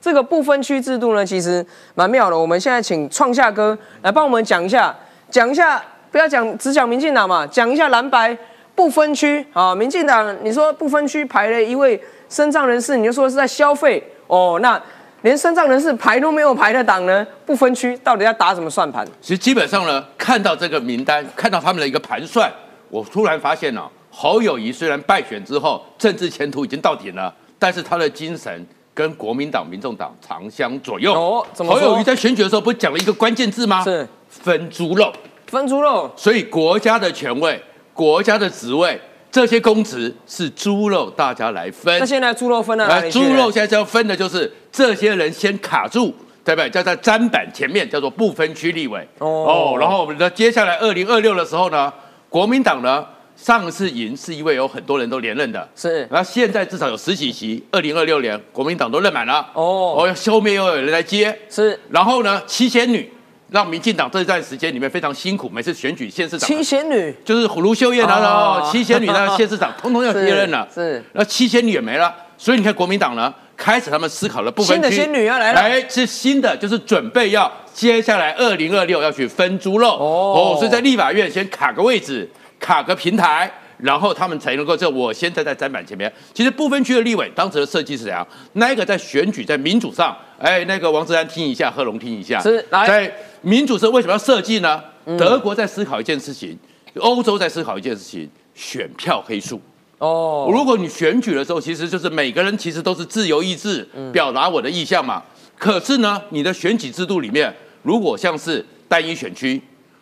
[0.00, 1.64] 这个不分区制度呢，其实
[1.94, 2.36] 蛮妙的。
[2.36, 4.92] 我们现在请创夏哥来帮我们讲一下，
[5.30, 8.36] 讲一下，不要讲只讲民进党嘛，讲一下蓝白
[8.74, 9.72] 不分区啊。
[9.72, 14.82] 民进党你说不分区排了一位身障人士，你就说是在消费哦，那
[15.22, 19.06] 连身障人士排都没有排的党呢，不分区到底要打什么算盘？
[19.20, 22.52] 其实基本上呢，看到这个名单，看到他们的一个盘算，
[22.90, 23.80] 我突然发现呢、
[24.16, 31.12] 侯友谊虽然败选之后政治前途已经到顶了，但是他的精神跟国民党、民众党长相左右。
[31.12, 33.82] 哦侯友谊在选举的时候不是讲了一个关键字吗？
[33.82, 35.12] 是分猪肉。
[35.46, 39.00] 分猪肉，所以国家的权位、国家的职位，
[39.30, 42.06] 这些公职是猪肉，大家来分那。
[42.06, 46.12] 现在猪肉分到哪来，猪肉现在要分的就是这些人先卡住，
[46.44, 46.70] 对不对？
[46.70, 49.06] 叫在砧板前面，叫做不分区立委。
[49.18, 51.92] 哦哦，然后我们的接下来二零二六的时候呢，
[52.28, 53.06] 国民党呢
[53.44, 56.08] 上次赢是因为有很多人都连任的，是。
[56.10, 59.46] 然后现在至少有十几席，二零二六年国民党都任满了。
[59.52, 59.94] 哦。
[59.98, 61.78] 哦，后面又有人来接，是。
[61.90, 63.12] 然后呢，七仙女
[63.50, 67.14] 让民进党这段时间里面非常辛苦，每次选举县市长七仙女。
[67.22, 68.62] 就是卢秀燕啊，哦。
[68.64, 71.04] 哦、七仙女那县市长通通要接任了，是是。
[71.12, 75.60] 那七仙女也没了，所以你看国民党呢，开始他们思考了部分区，新的仙女要来了。
[75.60, 79.90] 哎，是新的，就是准备要接下来二零二六要去分猪肉。
[79.90, 82.26] 哦所以在立法院先卡个位置，
[82.64, 83.52] 卡个平台。
[83.78, 86.10] 然后他们才能够，这我先站在展板前面。
[86.32, 88.26] 其实不分区的立委当时的设计是怎样？
[88.52, 92.40] 那一个在选举在民主上，哎，那个王志安听一下，贺龙听一下。
[92.40, 94.80] 是来在民主是为什么要设计呢？
[95.18, 96.56] 德国在思考一件事情，
[97.00, 99.60] 欧洲在思考一件事情，选票黑数。
[99.98, 105.20] 哦，如果你选举的时候，其实就是每个人其实都是自由意志，表达我的意向嘛。
[105.58, 109.60] 可是呢，你的选举制度里面，如果像是单一选区，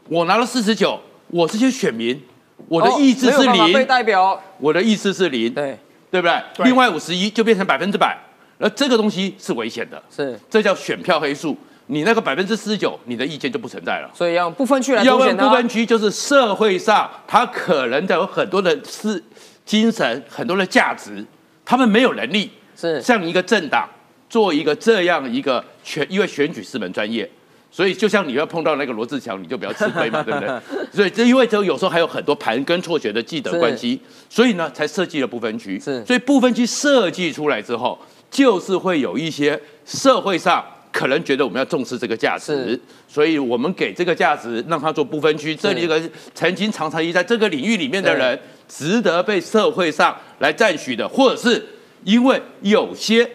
[0.08, 2.22] 我拿了四十九，我这些选民，
[2.68, 5.78] 我的意志是哦没有办法被，代表，我的意志是零，对，
[6.10, 6.42] 对不对？
[6.54, 8.16] 对另外五十一就变成百分之百，
[8.58, 11.56] 而这个东西是危险的，是，这叫选票黑数。
[11.88, 14.10] 你那个百分之四十九，你的意见就不存在了。
[14.14, 15.68] 所以要不分区来要问不分。
[15.68, 19.22] 区，就是社会上他可能的有很多的是
[19.66, 21.22] 精神，很多的价值，
[21.64, 23.86] 他们没有能力是像一个政党
[24.30, 27.28] 做一个这样一个选，因为选举是门专业。
[27.74, 30.48] 所以，就像你要碰到那个罗志强，你就不要吃亏嘛， 对不对？
[30.92, 35.80] 所以，这因为这有时候还有很多盘根错节的既得关系，所以呢，才设计了不分区。
[35.80, 37.98] 是所以不分区设计出来之后，
[38.30, 45.56] 就是会有一些社会上可能觉得我们要重视这个价值，所以我们给这个价值，让它做不分区。
[45.56, 45.98] 这里一个
[46.34, 51.64] 曾经常常在这个领域里面的人，值得被社会上来赞许的，或者是
[52.04, 53.26] 因为有些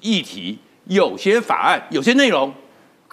[0.00, 2.50] 议题、有些法案、有些内容。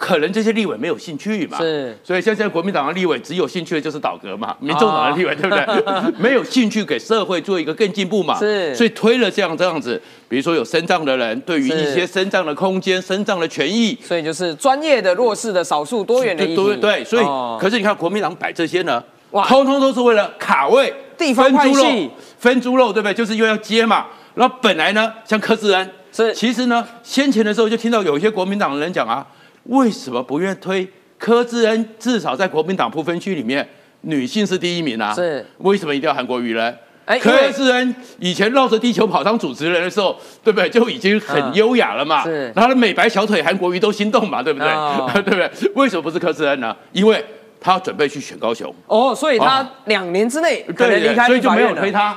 [0.04, 1.96] 可能这些立委没有兴趣嘛，是。
[2.04, 5.64] 所以像现在国民党的立委只有兴趣的就是倒戈嘛，民众党的立委对不对？
[6.20, 8.74] 没有兴趣给社会做一个更进步嘛，是。
[8.74, 16.44] 所以推了这样这样子，比如说有身障的人，对于一些身障的空间、身障的权益，所以就是专业的、弱势的、少数多元的。
[16.54, 17.56] 对对，所以、哦。
[17.58, 19.46] 可是你看国民党摆这些呢，哇。
[19.46, 23.14] 通通都是为了卡位、地方派分猪肉系、分猪肉，对不对？
[23.14, 24.06] 就是又要接嘛。
[24.34, 26.34] 然后本来呢，像柯志恩是。
[26.34, 29.24] 其实呢，先前的时候就听到有一些国民党的人讲啊，
[29.64, 31.88] 为什么不愿意推柯志恩？
[31.98, 33.66] 至少在国民党不分区里面，
[34.02, 35.12] 女性是第一名啊。
[35.14, 36.74] 是为什么一定要韩国瑜呢？
[37.06, 40.70] 哎柯志恩以前绕着地球跑当主持人的时候，对不对？
[40.70, 42.24] 就已经很嗯优雅了嘛。
[42.24, 44.68] 是他的美白小腿，韩国瑜都心动嘛，对不对？
[44.68, 45.50] 哦对不对？
[45.74, 46.74] 为什么不是柯志恩呢？
[46.92, 47.22] 因为
[47.60, 52.16] 他要准备去选高雄，哦，所以他哦两年之内可能对离开所以就没有推他。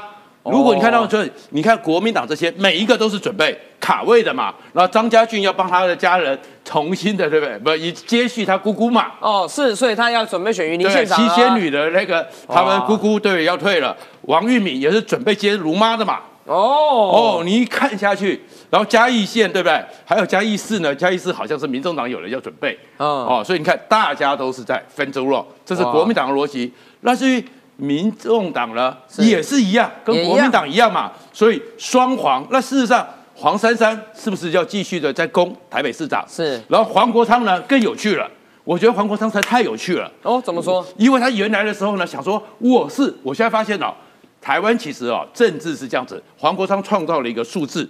[0.51, 7.57] 如果你看到就是，你看国民党这些每一个都是准备卡位的嘛，然后张家俊要帮他的家人重新的，对不对？
[7.59, 11.29] 不，以接续他姑姑嘛，哦，是，所以他要准备选云林对，县长啊。
[11.29, 16.19] 七仙女的那个他们姑姑对要退了，王玉敏也是准备接卢妈的嘛。
[16.45, 16.55] 哦。
[16.55, 19.83] 哦，你一看下去，然后嘉义县对不对？
[20.05, 23.07] 还有嘉义市呢，嘉义市好像是民众党有人要准备，嗯。
[23.07, 26.71] 哦，所以你看大家都是在分猪肉，这是国民党的逻辑。
[27.01, 27.43] 那至于
[27.77, 31.11] 民众党呢，是也是一样，跟国民党一样嘛。
[31.31, 36.25] 所以双黄，那事实上黄珊珊是不是要继续的在攻台北市长？
[36.27, 38.29] 是然后黄国昌呢更有趣了，
[38.63, 40.11] 我觉得黄国昌才太有趣了。
[40.23, 40.85] 哦，怎么说？
[40.97, 43.93] 因为他原来的时候呢，想说我是，我现在发现哦，
[44.41, 46.21] 台湾其实哦，政治是这样子。
[46.37, 47.87] 黄国昌创造了一个数字，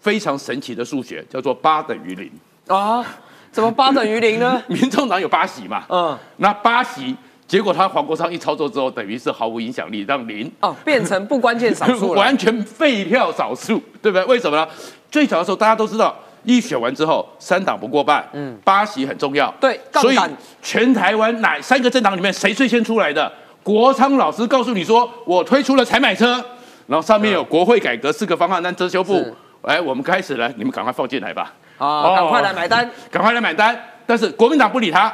[0.00, 2.30] 非常神奇的数学，叫做八等于零。
[2.68, 3.04] 啊，
[3.52, 4.62] 怎么八等于零呢？
[4.66, 7.14] 民众党有八席嘛，嗯，那八席，
[7.46, 12.20] 结果他黄国昌一操作之后，等于是毫无影响力，让零哦，变成不关键 少数了。
[12.20, 14.24] 完全废票少数，对不对？
[14.24, 14.66] 为什么呢？
[15.10, 20.18] 最早的时候大家都知道，一选完之后三党不过半，嗯，八席很重要，对所以
[20.60, 23.30] 全台湾哪三个政党里面谁最先出来的？
[23.62, 26.44] 国昌老师告诉你说，我推出了采买车，
[26.86, 29.24] 然后上面有国会改革四个方案单遮羞布，
[29.62, 31.52] 哎，我们开始了，你们赶快放进来吧。
[31.78, 33.76] 啊，赶快来买单，赶快来买单。
[34.06, 35.12] 但是国民党不理他，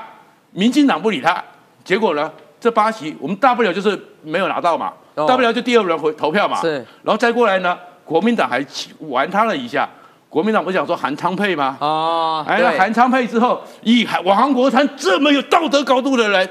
[0.50, 1.42] 民进党不理他，
[1.84, 6.60] 结果呢，这八席我们大不了就是没有拿到嘛，大不了就第二轮回投票嘛。
[6.60, 8.64] 是，然后再过来呢，国民党还
[9.00, 9.88] 玩他了一下。
[10.28, 11.76] 国民党不是讲说韩昌配吗？
[11.78, 16.48] 啊，哎，韩昌配之后，以王国昌这么有道德高度的人。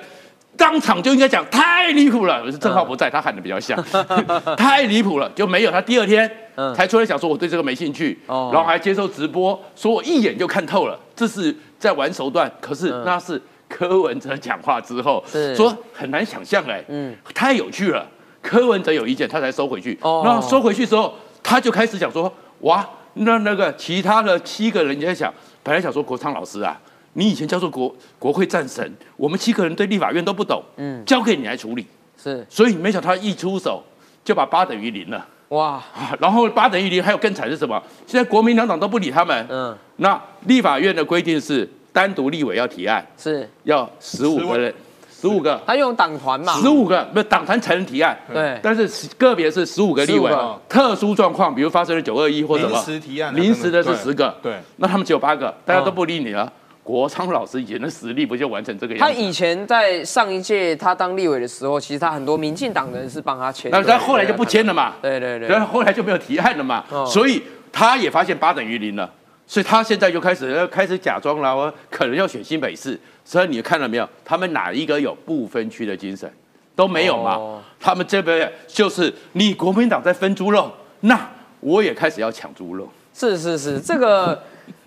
[0.57, 3.81] 当场就应该讲太离谱了，是郑浩不在，他喊的比较像，
[4.55, 6.29] 太离谱了，就没有他第二天
[6.75, 12.51] 才出来讲说我对这个没兴趣，然后还接受直播，说我一眼就看透了，这是在玩手段。
[12.59, 13.41] 可是那是
[13.71, 15.23] 柯文哲讲话之后，
[15.55, 18.05] 说很难想象哎，嗯，太有趣了。
[18.41, 19.97] 柯文哲有意见，他才收回去。
[20.01, 22.31] 然后收回去之后，他就开始讲说，
[22.61, 26.79] 哇，那那个其他的七个人在想，本来想说国昌老师啊。
[27.13, 31.85] 你以前叫做国国会战神，我们七个人对立法院都不懂，嗯，交给你来处理，
[32.17, 33.83] 是，所以没想到他一出手
[34.23, 35.83] 就把八等于零了，哇，
[36.21, 37.83] 然后八等于零，还有更惨是什么？
[38.07, 43.49] 现在国民两党都不理他们，嗯，那立法院的规定是单独立委要提案，是。
[43.63, 44.73] 要十五个人，
[45.11, 50.31] 十五个，他用党团嘛，十五个，不是党团才能提案，对，但是个别是十五个立委，
[50.67, 56.51] 特殊状况，比如发生了九二一或者什么，临时提案，临时的是十个，对，那他们只有八个，大家都不理你了。
[56.83, 59.13] 国昌老师以前的实力不就完成这个样子？
[59.13, 64.95] 他以前在上一届他当立委的时候，其实他很多民进党人是帮他签，那他后来就不签了嘛？
[64.99, 66.83] 对对对，然后后来就没有提案了嘛？
[67.05, 69.09] 所以他也发现八等于零了，
[69.51, 72.97] 所以他现在就开始要开始假装了，我可能要选新北市。
[73.25, 74.07] 所以你看到没有？
[74.23, 76.31] 他们哪一个有不分区的精神
[76.73, 77.61] 都没有嘛？
[77.77, 81.19] 他们这边就是你国民党在分猪肉，那
[81.59, 82.87] 我也开始要抢猪肉。
[83.13, 84.41] 是是是，这个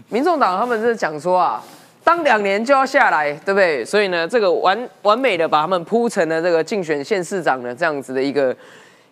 [0.09, 1.63] 民众党他们是讲说啊。
[2.03, 3.85] 当两年就要下来，对不对？
[3.85, 8.57] 所以呢，这个完完美的把他们铺成了这个竞选县市长的这样子的一个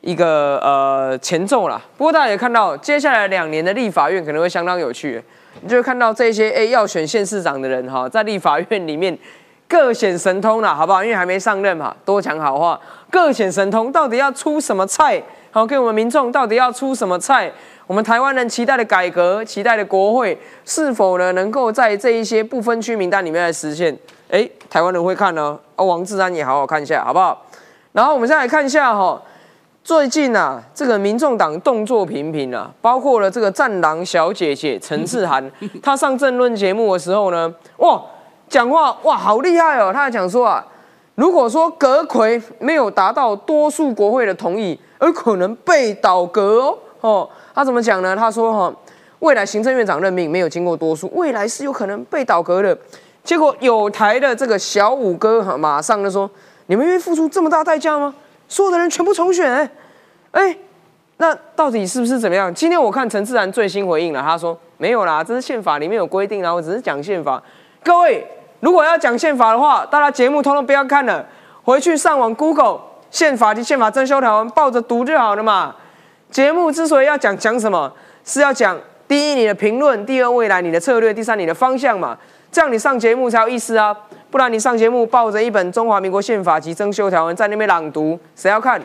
[0.00, 1.80] 一个呃前奏啦。
[1.98, 5.22] 不过大家也看到，接下来两年的立法院可能会相当有趣，
[5.60, 9.16] 你就会看到这些哎要选县市长的人哈，在立法院里面
[9.68, 11.04] 各显神通了，好不好？
[11.04, 15.22] 因为还没上任嘛，多讲好话，各显神通，到底要出什么菜？
[15.50, 17.52] 好，给我们民众到底要出什么菜？
[17.86, 23.96] 我们台湾人期待的改革，期待的国会，是否呢能够在这一些不分区名单里面来实现？
[24.30, 25.58] 哎，台湾人会看呢。
[25.76, 27.46] 哦，王志安也好好看一下，好不好？
[27.92, 29.20] 然后我们再来看一下哈，
[29.84, 35.44] 最近啊，这个民众党动作频频啊，包括了这个战狼小姐姐陈志涵，
[35.82, 38.00] 她上政论节目的时候呢，哇，
[38.48, 40.64] 讲话哇好厉害哦，她讲说啊，
[41.16, 47.28] 如果说阁魁没有达到多数国会的同意，而可能被倒阁哦，哦。
[47.52, 48.14] 他怎么讲呢？
[48.14, 48.72] 她说：“哈，
[49.18, 52.76] 未来行政院长任命没有经过多数，未来是有可能被倒阁的。
[53.24, 56.30] 结果有台的这个小五哥哈，马上就说：
[56.66, 58.14] 你们愿意付出这么大代价吗？
[58.52, 59.50] 所有的人全部重选？
[60.32, 60.54] 哎，
[61.16, 62.52] 那到底是不是怎么样？
[62.54, 67.42] 今天我看陈志然最新回应了，他说没有啦，这是宪法里面有规定啦，我只是讲宪法。
[67.82, 68.22] 各位
[68.60, 71.26] 如果要讲宪法的话，大家节目通通不要看了，
[71.62, 72.78] 回去上网 Google
[73.10, 75.74] 宪法及宪法增修条文，抱着读就好了嘛。”
[76.30, 77.90] 节目之所以要讲讲什么，
[78.22, 82.18] 是要讲第一你的评论，第二未来你的策略，第三你的方向嘛，
[82.50, 83.96] 这样你上节目才有意思啊！
[84.32, 88.80] 不然你上节目抱着一本中华民国宪法及增修条文在那边朗读，谁要看？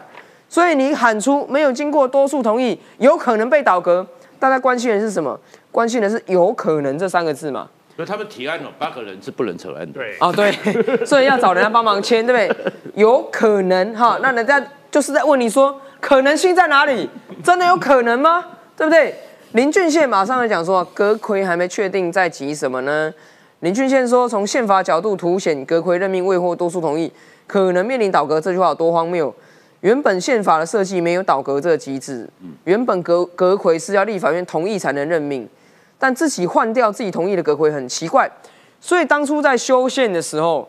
[0.49, 4.05] 所以你喊出没有经过多数同意，有可能被倒戈，
[4.37, 5.39] 大家关心的是什么？
[5.71, 7.69] 关心的是有可能这三个字嘛？
[7.95, 9.99] 所以他们提案了八个人是不能承认的。
[9.99, 12.73] 对，哦对，所以要找人家帮忙签，对不对？
[12.95, 15.81] 有可能哈，那人家就是在问你说。
[15.99, 17.09] 可能性在哪里？
[17.43, 18.45] 真的有可能吗？
[18.75, 19.15] 对不对？
[19.53, 23.11] 林俊宪马上来讲说，阁魁还没确定，在急什么呢？
[23.61, 27.11] 林俊宪说，从宪法角度凸显阁魁任命未获多数同意，
[27.47, 28.39] 可能面临倒阁。
[28.39, 29.33] 这句话有多荒谬？
[29.81, 32.29] 原本宪法的设计没有倒阁这个机制，
[32.65, 35.47] 原本阁阁魁是要立法院同意才能任命，
[35.97, 38.29] 但自己换掉自己同意的阁魁很奇怪。
[38.79, 40.67] 所以当初在修宪的时候，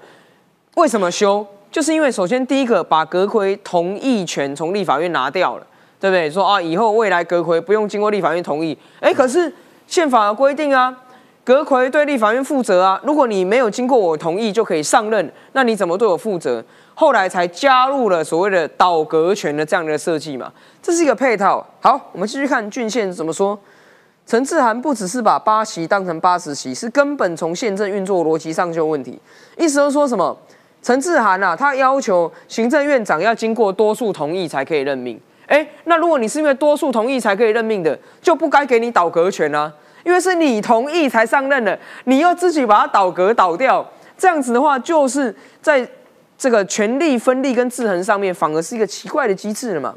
[0.76, 1.46] 为什么修？
[1.70, 5.66] 就是因为首先第一个把阁魁同意权从立法院拿掉了，
[6.00, 6.30] 对不对？
[6.30, 8.76] 说啊，以后未来阁魁不用经过立法院同意。
[9.00, 9.52] 哎，可是
[9.86, 10.96] 宪法的规定啊，
[11.48, 13.00] 阁魁对立法院负责啊。
[13.02, 16.62] 如果你没有经过我同意就可以上任，那你怎么对我负责？
[16.92, 21.66] 后来才加入了所谓的倒阁权的这样的设计嘛，这是一个配套。
[21.80, 23.58] 好，我们继续看郡县怎么说。
[24.26, 29.18] 陈志涵不只是把八席当成八十席，是根本从宪政运作逻辑上就有问题。
[29.56, 30.36] 意思是说什么？
[30.82, 35.18] 陈志涵啊，他要求行政院长要经过多数同意才可以任命。
[35.46, 39.72] 哎，那如果你是因为多数同意才可以任命的，就不该给你倒阁权啊，
[40.08, 43.86] 因为是你同意才上任的，你要自己把它倒阁倒掉，
[44.16, 45.86] 这样子的话，就是在
[46.38, 49.94] 这个权力分立跟制衡上面，反而是一个奇怪的机制了嘛。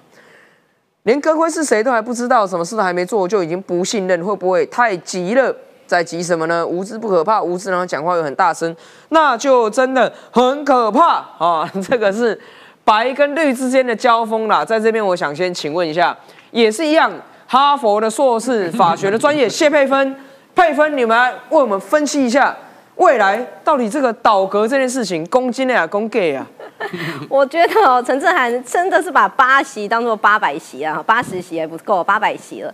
[1.03, 5.55] 连阁魁是谁都还不知道，什么事都还没做，就已经不信任，会不会太急了？
[5.87, 6.67] 在急什么呢？
[6.67, 8.75] 无知不可怕，无知然后讲话又很大声，
[9.09, 11.71] 那就真的很可怕啊！
[11.89, 12.37] 这个是
[12.83, 14.65] 白跟绿之间的交锋啦。
[14.65, 16.17] 在这边，我想先请问一下，
[16.51, 17.09] 也是一样，
[17.51, 20.15] 哈佛的硕士 法学的专业谢佩芬，
[20.55, 22.55] 佩芬，你们来为我们分析一下，
[22.95, 26.47] 未来到底这个倒阁这件事情，攻金啊，攻 gay 啊？
[27.27, 32.73] 我觉得哦，陈志涵真的是把八席当做八百席啊，八十席还不够，八百席了。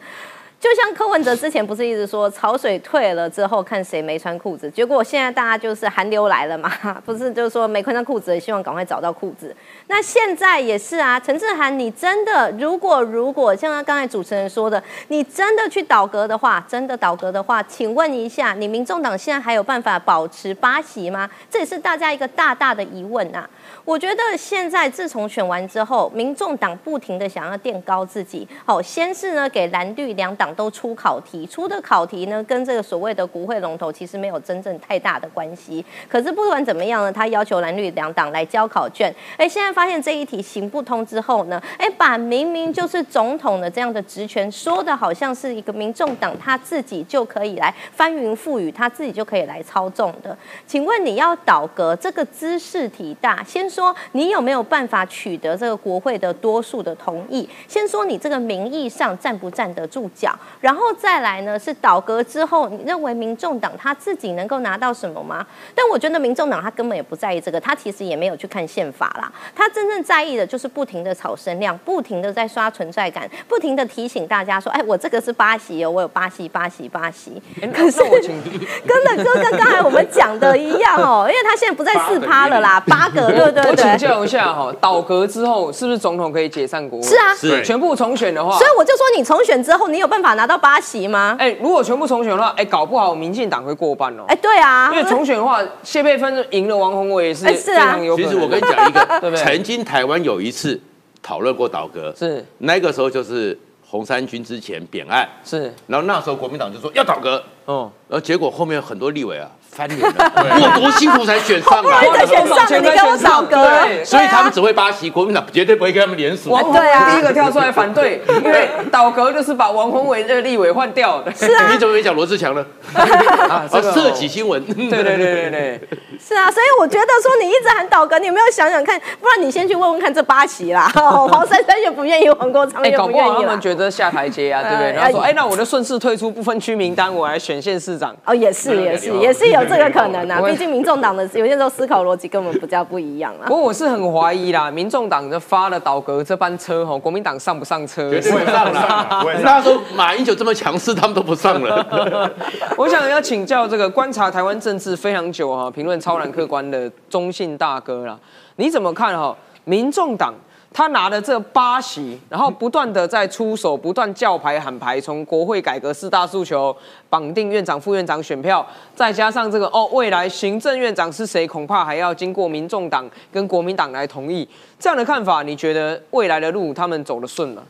[0.60, 6.72] 就像柯文哲之前不是一直说潮水退了之后看谁没穿裤子，结果现在大家就是寒流来了嘛，
[7.06, 9.56] 不是就是说没穿上裤子，希望赶快找到裤子。
[9.86, 21.30] 那现在也是啊，陈志涵，你真的如果如果像刚才主持人说的，你真的去倒戈的话，真的倒戈的话，请问一下，你民众党现在还有办法保持八席吗？
[21.52, 23.48] 这也是大家一个大大的疑问啊。
[23.88, 28.46] 我觉得现在自从选完之后，民众党不停的想要垫高自己。
[28.66, 35.86] 好，先是呢给蓝绿两党都出考题，出的考题呢跟这个所谓的国会龙头其实没有真正太大的关系。
[36.10, 39.10] 可是不管怎么样呢，他要求蓝绿两党来交考卷。
[39.38, 50.38] 哎，现在发现这一题行不通之后呢，哎，把明明就是总统的这样的职权说的好像是一个民众党他自己就可以来翻云覆雨，他自己就可以来操纵的。
[50.66, 53.66] 请问你要倒戈，这个姿势体大，先。
[53.78, 57.48] 说你有没有办法取得这个国会的多数的同意？
[57.68, 65.46] 先说你这个名义上站不站得住脚，然后再来呢是倒戈之后，你认为民众党他自己能够拿到什么吗？
[65.76, 77.40] 但我觉得民众党他根本也不在意这个，他其实也没有去看宪法啦，他真正在意的就是不停的炒声量，不停的在刷存在感，不停的提醒大家说，哎，我这个是巴西哦，我有巴西巴西巴西。
[77.72, 83.67] 可是根本就跟刚才我们讲的一样哦，因为他现在不在四趴了啦，八个对不对？
[83.70, 87.08] 我请教一下哈，倒阁之后是不是总统可以解散国会？
[87.08, 91.36] 是啊，是全部重选的话，所以我就说你重选之后，你有办法拿到八席吗？
[91.40, 94.24] 哎，如果全部重选的话，哎，搞不好民进党会过半哦。
[94.28, 98.32] 哎，对啊，因为重选的话，谢佩芬赢了王宏伟也是非常有可能。
[98.32, 99.44] 其实我跟你讲一个， 对不对？
[99.44, 100.80] 曾经台湾有一次
[101.22, 103.58] 讨论过倒阁，是那个时候就是
[103.90, 109.50] 红三军之前扁案，是，然后那时候国民党就说要倒阁，哦，然后结果后面很多立委啊。
[109.72, 112.02] 翻脸了， 我多辛苦才选上啊！
[112.16, 116.50] 才选上，你给我倒阁，所以他们只会巴西，国民党绝对不会跟他们联署。
[116.50, 121.32] 王宏伟第一个跳出来反对， 因为倒阁就是把王宏伟的立委换掉的。
[121.36, 122.66] 是啊， 你怎么没讲罗志强呢？
[122.96, 124.64] 啊，涉及新闻。
[124.66, 125.82] 对对对对对，
[126.20, 129.00] 是啊，所以我觉得说你一直喊倒阁，你有没有想想看？
[129.20, 130.92] 不然你先去问问看这八席啦。
[130.96, 133.44] 黄珊珊也不愿意，黄国昌也不愿意。
[133.44, 134.92] 他们觉得下台阶啊，对不对？
[134.94, 138.16] 然后说，哎，那我就顺势退出不分区名单，我来选县市长。
[138.26, 140.42] 哦，也是也是也是有这个可能啊。
[140.46, 143.48] 毕竟民众党的有些时候思考逻辑根本不叫不一样啊。
[143.48, 148.10] 不过我是很怀疑啦，民众党就发了倒阁这班车吼，国民党上不上车？
[148.10, 149.24] 不会上了。
[149.44, 152.32] 那时候马英九这么强势，他们都不上了。
[152.78, 158.18] 我想要请教这个观察台湾政治非常久哈，评论超然客观的中信大哥啦，
[158.58, 159.36] 你怎么看哈？
[159.66, 160.34] 民众党？
[160.78, 166.76] 他拿了这八席，然后不断的在出手，不断叫牌喊牌，从国会改革四大诉求
[167.10, 168.64] 绑定院长、副院长选票，
[168.94, 174.48] 再加上这个哦，未来行政院长是谁，恐怕还要经过民众党跟国民党来同意。
[174.78, 177.64] 这样的看法，你觉得未来的路他们走得顺吗？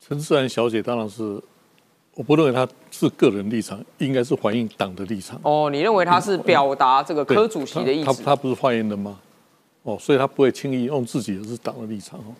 [0.00, 1.38] 陈思然小姐当然是，
[2.14, 5.38] 我不认为她是个人立场，应该是反映党的立场。
[5.42, 8.06] 哦，你认为她是表达这个科主席的意思？
[8.06, 9.18] 他他不是发言人吗？
[9.88, 12.34] 哦，所以他不会轻易用自己的是党的立场哦。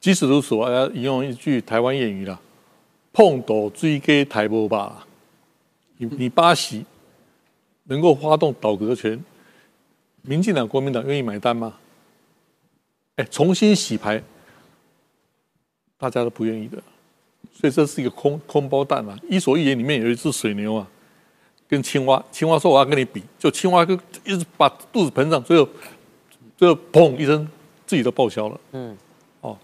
[0.00, 2.40] 即使如此，我要引用一句台湾谚语啦
[3.12, 5.06] ：“碰斗追给台波吧。”
[5.98, 6.86] 你你巴西
[7.84, 9.22] 能够发动倒阁权，
[10.22, 11.74] 民进党、国民党愿意买单吗？
[13.16, 14.22] 哎，重新洗牌，
[15.98, 16.82] 大家都不愿意的。
[17.52, 19.18] 所以这是一个空空包弹啊！
[19.28, 20.88] 《伊索寓言》里面有一只水牛啊，
[21.68, 25.68] 跟青蛙，青蛙说：“我要跟你比。”就青蛙就一直把肚子膨胀，最后。
[26.58, 27.48] 就砰一声，
[27.86, 28.60] 自己都报销了。
[28.72, 28.96] 嗯，
[29.40, 29.56] 哦，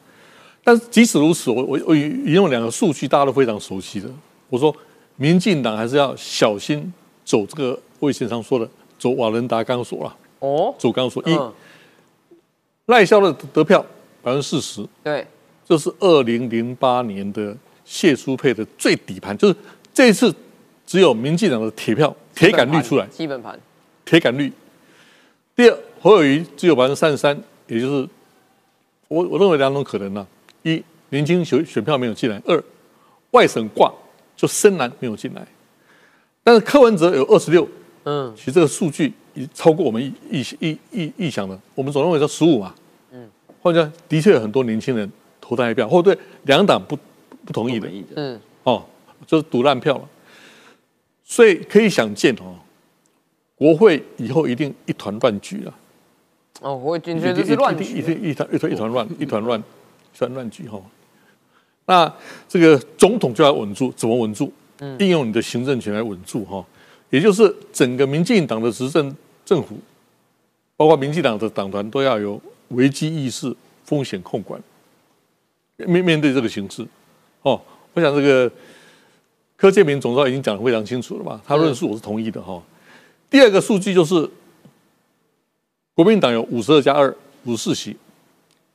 [0.62, 4.08] 但是即使如此，我我我引用两个数据，大家都非常熟悉的。
[4.48, 4.72] 我说，
[5.16, 6.92] 民进党还是要小心
[7.24, 10.16] 走这个魏先生说的，走瓦伦达钢索了。
[10.38, 11.36] 哦，走钢索一，
[12.86, 13.84] 赖萧的得票
[14.22, 14.86] 百分之四十。
[15.02, 15.26] 对，
[15.66, 19.56] 这是二零零八年的谢淑佩的最底盘，就是
[19.92, 20.32] 这一次
[20.86, 23.58] 只有民进党的铁票铁杆率出来，基本盘
[24.04, 24.52] 铁杆率。
[25.56, 25.76] 第二。
[26.04, 27.34] 侯友谊只有百分之三十三，
[27.66, 28.06] 也就是
[29.08, 30.26] 我我认为两种可能呢：
[30.62, 32.62] 一年轻选选票没有进来；二
[33.30, 33.90] 外省挂
[34.36, 35.46] 就深蓝没有进来。
[36.42, 37.66] 但是柯文哲有二十六，
[38.02, 41.58] 嗯，其实这个数据已超过我们预预预预想的。
[41.74, 42.74] 我们总认为说十五嘛，
[43.10, 43.26] 嗯，
[43.62, 46.98] 或者的确有很多年轻人投他一票，或对两党不
[47.46, 48.84] 不同意的，嗯，哦，
[49.26, 50.06] 就是赌烂票了。
[51.24, 52.56] 所以可以想见哦，
[53.54, 55.74] 国会以后一定一团乱局了。
[56.64, 60.80] 哦，我进去就是乱局，一定一团一团一团乱，一团乱，一团乱局哈。
[61.84, 62.10] 那
[62.48, 64.50] 这个总统就要稳住，怎么稳住？
[64.78, 66.64] 嗯，应用你的行政权来稳住哈。
[67.10, 69.76] 也就是整个民进党的执政政府，
[70.74, 73.54] 包括民进党的党团都要有危机意识、
[73.84, 74.58] 风险控管。
[75.76, 76.82] 面面对这个形势，
[77.42, 77.60] 哦，
[77.92, 78.50] 我想这个
[79.54, 82.62] 柯建明总召已经讲的非常清楚了嘛，他论述我是同意的哈。
[83.28, 84.26] 第二个数据就是，
[85.94, 87.14] 国民党有五十二加二，
[87.44, 87.96] 五十四席，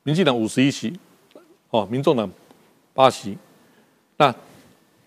[0.03, 0.93] 民进党五十一席，
[1.69, 2.29] 哦，民众党
[2.93, 3.37] 八席，
[4.17, 4.33] 那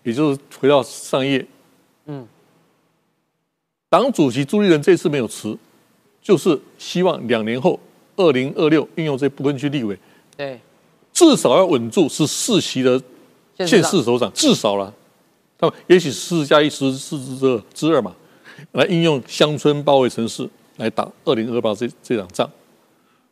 [0.03, 1.47] 也就是回到上一页，
[2.05, 2.27] 嗯，
[3.89, 5.57] 党主席朱立伦这次没有辞，
[6.21, 7.79] 就是希望两年后
[8.15, 9.97] 二零二六运用这部分区立委，
[10.37, 10.59] 对。
[11.11, 12.99] 至少要稳住是四席的
[13.59, 14.91] 县市首长，至少了，
[15.59, 18.15] 他们也许四加一十四之二之二嘛，
[18.71, 22.49] 来应用乡村包围城市来打二零二八这这场仗，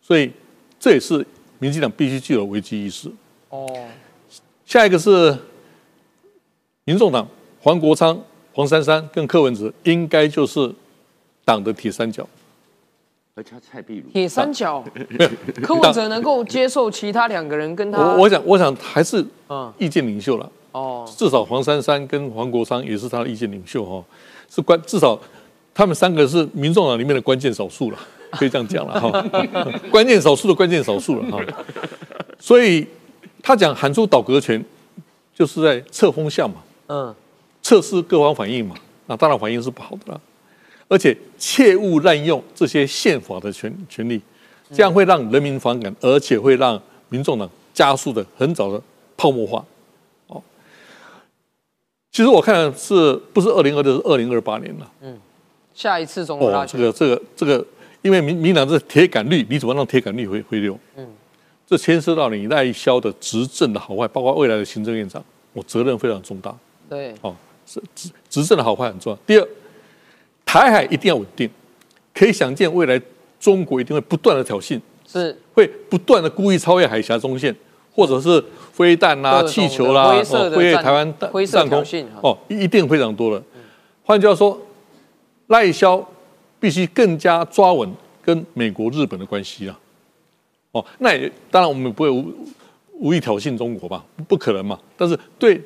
[0.01, 0.31] 所以
[0.79, 1.25] 这也是
[1.59, 3.11] 民进党必须具有危机意识。
[3.49, 3.67] 哦，
[4.65, 5.37] 下一个是
[6.85, 7.27] 民众党
[7.61, 8.19] 黄国昌、
[8.53, 10.73] 黄珊珊跟柯文哲，应该就是
[11.43, 12.27] 党的铁三角。
[13.33, 14.11] 而且蔡壁如。
[14.11, 14.83] 铁三角，
[15.63, 19.73] 柯文哲能够接受其他两个人跟他，我我想我想还是嗯。
[19.77, 24.03] 意见领袖了哦，至少黄珊珊跟黄国昌也是他的意见领袖哈，
[24.49, 25.19] 是关至少
[25.73, 27.97] 他们三个是民众党里面的关键少数了，
[28.31, 29.09] 可以这样讲了哈，
[29.89, 31.39] 关键少数的关键少数了哈，
[32.39, 32.85] 所以
[33.41, 34.63] 他讲喊出倒阁权，
[35.33, 36.57] 就是在测风向嘛，
[36.87, 37.15] 嗯，
[37.61, 38.75] 测试各方反应嘛，
[39.07, 40.19] 那当然反应是不好的啦。
[40.87, 44.21] 而且切勿滥用这些宪法的权权利，
[44.73, 48.81] 这样会让人民反感，而且会让民众党加速的很早的
[49.15, 49.65] 泡沫化。
[50.27, 50.43] 哦，
[52.11, 54.91] 其实我看的是不是二零二六是二零二八年了？
[54.99, 55.17] 嗯，
[55.73, 57.65] 下一次总统大选，这个这个这个，
[58.01, 60.77] 因为民民党这铁杆率，你怎么让铁杆率回回流？
[60.95, 61.07] 嗯，
[61.67, 66.55] 这牵涉到你赖萧的执政的好坏，包括未来的行政院长，我责任非常重大。
[66.89, 69.19] 对，哦，是执执政的好坏很重要。
[69.25, 69.47] 第二。
[70.43, 71.49] 台海一定要稳定，
[72.13, 73.01] 可以想见，未来
[73.39, 77.55] 中国一定会不断的挑衅，是会不断的故意超越海峡中线，
[77.95, 78.43] 或者是
[78.73, 80.21] 飞弹啦、气球啦，
[80.53, 81.05] 飞越台湾
[81.47, 81.81] 上空，
[82.21, 83.41] 哦，一定非常多了。
[84.03, 84.59] 换句话说，
[85.51, 86.03] 赖萧
[86.59, 87.89] 必须更加抓稳
[88.21, 89.79] 跟美国、日本的关系啊。
[90.71, 92.33] 哦，那也当然我们不会无
[92.93, 94.03] 无意挑衅中国吧？
[94.27, 94.79] 不可能嘛。
[94.97, 95.61] 但是对，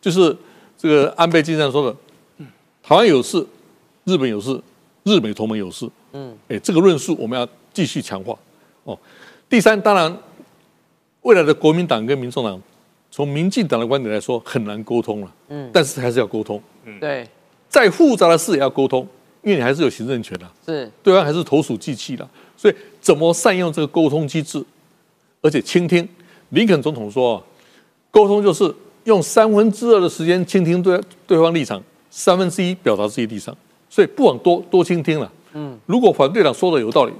[0.00, 0.36] 就是
[0.76, 2.46] 这个安倍晋三说的，
[2.82, 3.46] 台湾有事。
[4.06, 4.60] 日本有事，
[5.04, 8.38] 日美同盟有事，嗯，哎，这个论述我们要继续强化
[8.82, 8.98] 哦。
[9.48, 10.14] 第三，当然，
[11.22, 12.60] 未来的国民党跟民众党，
[13.10, 17.26] 从民进党的观点来说很难沟通了，嗯，但是还是要沟通，嗯，对，
[17.66, 19.08] 再复杂的事也要沟通，
[19.44, 24.64] 因为你还是有行政权的，是，对方还是投鼠忌器的，所以怎么善用这个沟通机制，
[25.42, 26.08] 而且倾听，
[26.48, 27.44] 林肯总统说，
[28.10, 28.74] 沟通就是
[29.04, 33.56] 用三分之二的时间倾听对对方立场，三分之一表达自己立场。
[33.90, 35.30] 所以不枉多多倾听了。
[35.52, 37.12] 嗯，如果反对党说的有道理，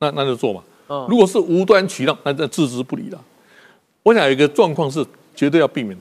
[0.00, 0.60] 那那就做嘛。
[0.88, 3.24] 嗯，如果是无端取让，那那置之不理了。
[4.02, 5.06] 我想有一个状况是
[5.36, 5.96] 绝对要避免：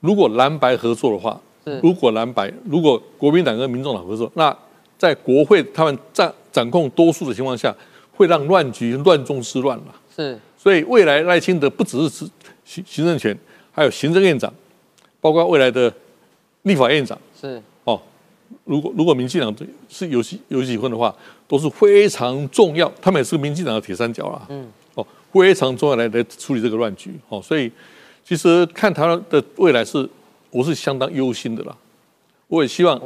[0.00, 1.40] 如果蓝白合作的话，
[1.82, 4.56] 如果蓝白，如果国民党跟民众党合作，那
[4.98, 7.74] 在国会他们占掌控多数的情况下，
[8.14, 9.84] 会让乱局乱中之乱了。
[10.14, 12.26] 是，所以未来赖清德不只是
[12.64, 13.36] 行行政权，
[13.70, 14.52] 还有行政院长，
[15.20, 15.92] 包括未来的
[16.62, 17.18] 立法院长。
[17.40, 17.60] 是。
[17.84, 18.00] 哦
[18.64, 19.52] 如果如果民进党
[19.88, 21.12] 是有几有几分的话，
[21.48, 22.90] 都是非常重要。
[23.00, 24.46] 他们也是民进党的铁三角啦。
[24.50, 27.10] 嗯，哦，非常重要来来处理这个乱局。
[27.30, 27.72] 哦，所以
[28.22, 30.08] 其实看他的未来是，
[30.52, 31.74] 我是相当忧心的啦。
[32.46, 33.00] 我也希望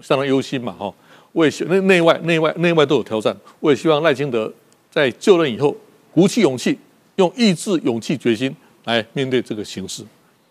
[0.00, 0.72] 相当忧心嘛。
[0.78, 0.90] 哈，
[1.32, 3.36] 我也希内内外内外内外都有挑战。
[3.58, 4.50] 我也希望赖清德
[4.90, 5.76] 在就任以后
[6.14, 6.78] 鼓起勇气，
[7.16, 8.54] 用意志、勇气、决心
[8.84, 10.04] 来面对这个形势。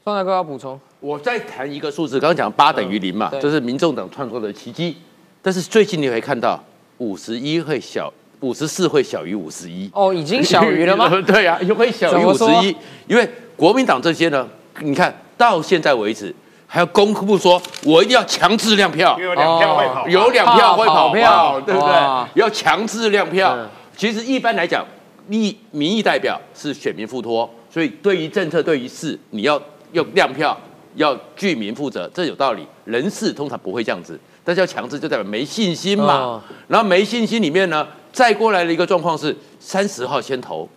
[0.04, 0.80] 方大哥要补充。
[1.00, 4.98] 我再谈一个数字，刚刚讲八等于零嘛，这是民众党创造的奇迹。
[5.42, 6.62] 但是最近你会看到
[6.98, 9.90] 五十一会小，五十四会小于五十一。
[9.94, 11.10] 哦，已经小于了吗？
[11.26, 12.76] 对呀，又会小于五十一。
[13.08, 14.46] 因为国民党这些呢，
[14.82, 16.36] 你看到现在为止
[16.68, 22.28] 还要公布说，我一定要强制亮票，有两票会跑，有两票会跑票，对不对？
[22.36, 23.58] 要强制亮票。
[23.96, 24.86] 其实一般来讲，
[25.28, 29.60] 民民意代表是选民付托，所以对于政策、对于事，你要
[29.94, 30.56] 用亮票。
[30.96, 32.66] 要居民负责，这有道理。
[32.86, 36.42] 人事通常不会这样子，但是要强制就代表没信心嘛。
[36.68, 40.68] 然后没信心里面呢，再过来的一个状况是三十号先投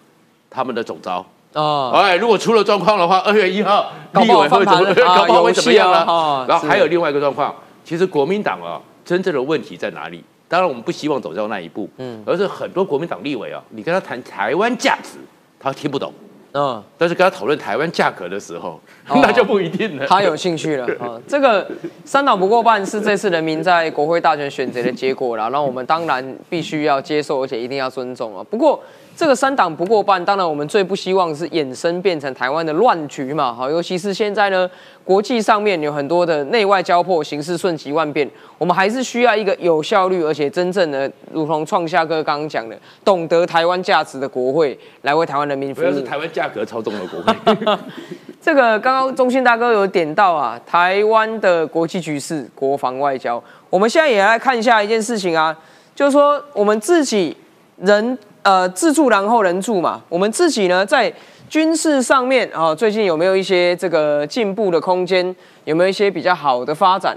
[0.51, 1.25] 他们的总招，
[1.55, 5.99] 哦，哎，如果出了状况的话，二月一号立委会怎么 搞不好会怎么样呢？
[5.99, 10.23] 啊、然后还有另外一个状况，其实国民党啊，真正的问题在哪里？
[10.49, 15.19] 当然我们不希望走到那一步，嗯，而是很多国民党立委啊，你跟他谈台湾价值，
[15.59, 16.13] 他听不懂。
[16.55, 18.79] 嗯，但是跟他讨论台湾价格的时候，
[19.09, 20.07] 那就不一定了。
[20.07, 21.19] 他有兴趣了 啊。
[21.27, 21.67] 这个
[22.05, 28.45] 三党不过半是这次人民在国会大选选择的结果啦，那我们当然必须要接受，而且一定要尊重啊。
[28.51, 28.79] 不过
[29.15, 33.53] 这个三党不过半，当然我们最不希望是衍生变成台湾的乱局嘛。
[33.53, 34.69] 好，尤其是现在呢，
[35.05, 45.93] 国际上面有很多的内外交迫，形势瞬息万变，我们还是需要一个有效率而且真正的，如同创夏哥刚刚讲的，懂得台湾价值的国会来为台湾人民服务。
[45.93, 47.79] 是台湾价格操纵了国会。
[48.41, 53.41] 这个刚刚中信大哥有点到啊，台湾的国际局势、国防外交，
[53.71, 55.57] 我们现在也来看一下一件事情啊，
[55.95, 57.37] 就是说我们自己
[57.77, 61.13] 人呃自助然后人助嘛，我们自己呢在
[61.49, 65.35] 军事上面啊，最近有没有一些这个进步的空间？
[65.65, 67.17] 有没有一些比较好的发展？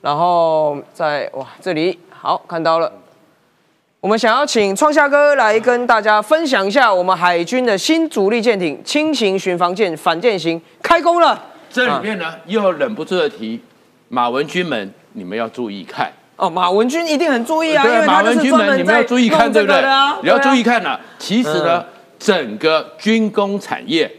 [0.00, 2.92] 然后在哇这里好看到了。
[4.00, 11.42] 我们想要请创夏哥来跟大家分享一下我们海军的新主力舰艇轻型巡防舰反舰型开工了。
[11.70, 13.60] 这里面呢，又忍不住的提
[14.08, 16.48] 马文军们，你们要注意看哦。
[16.48, 19.82] 马文君一定很注意啊，对，马文君们你们要注意看，对不对？
[20.22, 21.00] 你要注意看啊。
[21.18, 21.84] 其实呢，
[22.18, 24.10] 整个军工产业，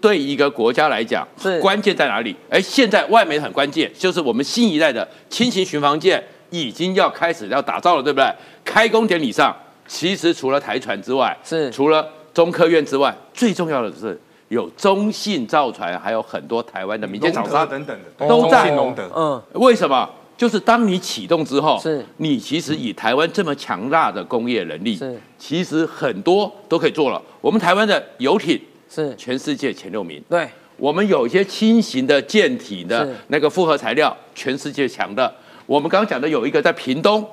[0.00, 2.34] 对一个国家来讲，是关键在哪里？
[2.50, 6.22] 哎，现在外媒很关键，就是我们新一代的轻型巡防舰。
[6.50, 8.32] 已经要开始要打造了，对不对？
[8.64, 9.54] 开工典礼上，
[9.88, 18.70] 其实除了台船之外，是除了中科院之外，最重要的是有中信造船，还有很多台湾的民间厂商等等的都在。
[18.70, 20.08] 龙德，嗯，为什么？
[20.36, 22.04] 就是当你启动之后，是。
[22.18, 25.18] 你其实以台湾这么强大的工业能力，是。
[25.38, 27.20] 其实很多都可以做了。
[27.40, 28.60] 我们台湾的游艇
[28.90, 29.14] 是。
[29.16, 35.32] 全世界前六名，对，我们有一些轻型的舰体的那个复合材料，全世界强的。
[35.64, 37.26] 我们刚刚讲的有一个在屏东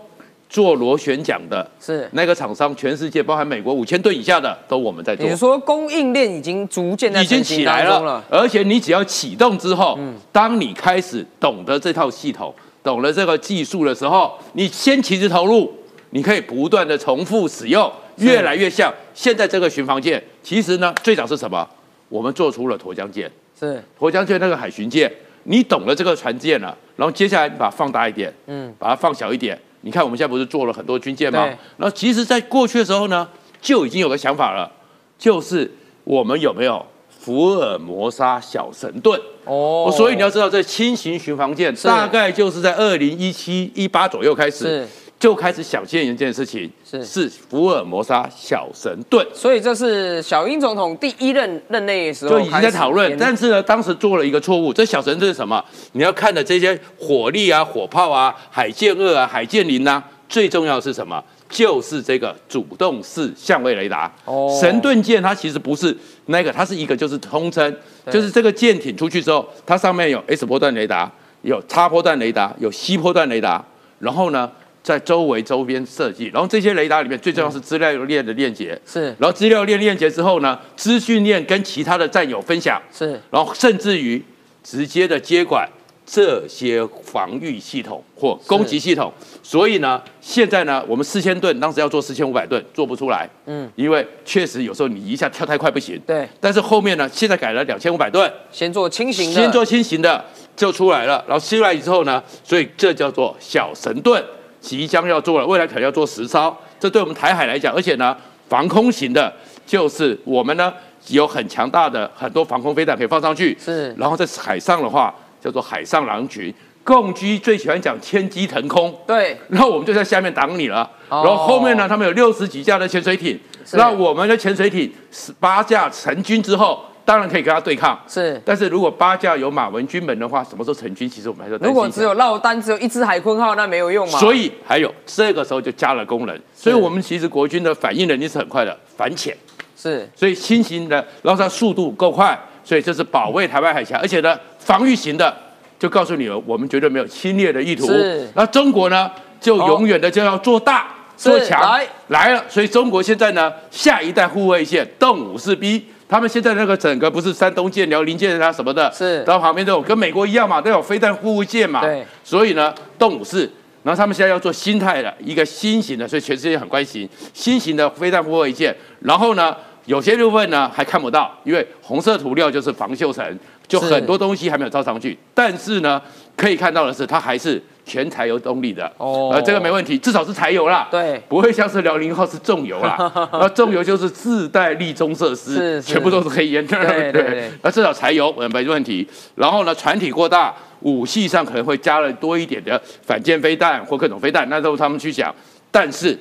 [0.50, 2.08] 做螺旋桨的，是。
[2.14, 5.28] 那个厂商，全世界包含美国五千吨以下的都我们在做。
[5.28, 10.00] 你说供应链已经逐渐已经起来了，而且你只要启动之后，
[10.32, 12.54] 当你开始懂得这套系统，
[12.84, 15.74] 懂了这个技术的时候，你先起始投入，
[16.10, 20.22] 你可以不断的重复使用，越来越像现在这个巡防舰。
[20.44, 21.68] 其实呢，最早是什么？
[22.10, 25.12] 我们做出了沱江舰，是沱江舰那个海巡舰。
[25.46, 29.60] 你懂了这个船舰了，然后接下来你把它放大一点，嗯，把它放小一点。
[29.82, 31.46] 你看我们现在不是做了很多军舰吗？
[31.78, 33.28] 然后其实，在过去的时候呢，
[33.62, 34.72] 就已经有个想法了，
[35.18, 35.70] 就是
[36.06, 39.20] 我们有没有福尔摩沙小神盾？
[39.46, 44.88] 哦，所以你要知道，这轻型巡防舰大概就是在二零一七一八左右开始。
[45.20, 53.18] 就开始想见一件事情，是是福尔摩沙小神盾，所以这是小英总统第一任任内的时候就已经在讨论。
[53.18, 55.64] 但是呢，当时做了一个错误，这小神盾是什么？
[55.94, 61.24] 你要看的这些火力啊、火炮啊、海剑二啊、海剑零啊，最重要的是什么？
[61.54, 64.12] 就是这个主动式相位雷达。
[64.26, 65.96] 哦，神盾舰它其实不是
[66.26, 67.74] 那个，它是一个就是通称，
[68.12, 71.12] 就是这个舰艇出去之后，它上面有 S 波段雷达，
[71.44, 73.64] 有叉波段雷达，有 C 波段雷达，
[74.00, 74.52] 然后呢？
[74.84, 84.22] 在周围周边设计，然后这些雷达里面最重要是资料链的链接，是，然后资料链链接之后呢，资讯链跟其他的战友分享，是，然后甚至于
[84.62, 85.66] 直接的接管
[86.06, 100.24] 这些防御系统或攻击系统，所以呢，现在呢，我们四千吨当时要做四千五百吨做不出来，嗯，因为确实有时候你一下跳太快不行，对，但是后面呢，现在改了两千五百吨，先做轻型的，先做轻型的
[100.56, 104.24] 就出来了，然后出来之后呢，所以这叫做小神盾。
[104.64, 108.16] 即将要做了，未来可能要做实操，这对我们台海来讲，而且呢，
[108.48, 109.30] 防空型的，
[109.66, 110.74] 就是我们呢
[111.10, 113.94] 有很强大的很多防空飞弹可以放上去，是。
[113.98, 115.14] 然后在海上的话，
[115.44, 119.38] 叫做海上狼群，共机最喜欢讲千机腾空，对。
[119.50, 123.38] 然后我们就在下面挡你了，然后后面呢，他们有六十几架的潜水艇，
[123.74, 126.86] 那我们的潜水艇十八架成军之后。
[127.06, 128.42] 当然可以跟他对抗，是。
[128.46, 131.10] 但是如果八架有马文军门的话，什么时候成军？
[131.10, 134.18] 其实我们还是如果只有落单，只有一支海鲲号，那没有用嘛。
[134.18, 139.36] 所以还有这个时候就加了功能，所以我们其实国军的反应能力是很快的，反潜
[139.76, 140.10] 是。
[140.16, 145.36] 所以新型的，然后它速度够快，所以这是保卫台湾海峡，而且呢，防御型的
[145.78, 147.88] 就告诉你了，我们绝对没有侵略的意图。
[147.88, 148.28] 是。
[148.36, 150.88] 那中国呢，就永远的就要做大
[151.18, 155.86] 做强来来了，所以中国现在呢，下一代护卫舰动武士 B。
[156.10, 163.50] 他们现在那个整个不是山东舰、辽宁舰啊什么的，是，然后旁边都有跟美国一样嘛，都有飞弹护卫舰嘛，对，所以呢，动武士，
[163.82, 169.56] 然后他们现在要做新态的一个新型的，所以全世界很关心新型的飞弹护卫舰，然后呢，
[169.86, 175.18] 有些部分呢还看不到，因为红色涂料就是防锈层，就很多东西还没有罩上去。
[175.34, 176.02] 但是呢，
[176.36, 189.06] 可以看到的是，它还是全柴油动力的，哦呃，这个没问题，至少是柴油啦，对不会像是辽宁号是重油啦，那重油就是自带立中设施，是是全部都是黑烟，对对对那至少柴油呃没问题。
[189.36, 195.34] 然后呢，船体过大，武器上可能会加了多一点的反舰飞弹或各种飞弹，那都是他们去想。
[195.70, 196.18] 但是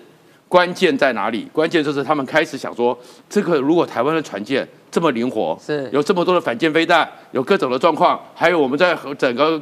[0.53, 1.49] 关键在哪里？
[1.51, 2.97] 关键就是他们开始想说，
[3.27, 9.59] 这个如果台湾的船舰这么灵活，是有这么多的反舰飞弹，有各种的状况，还有我们在整个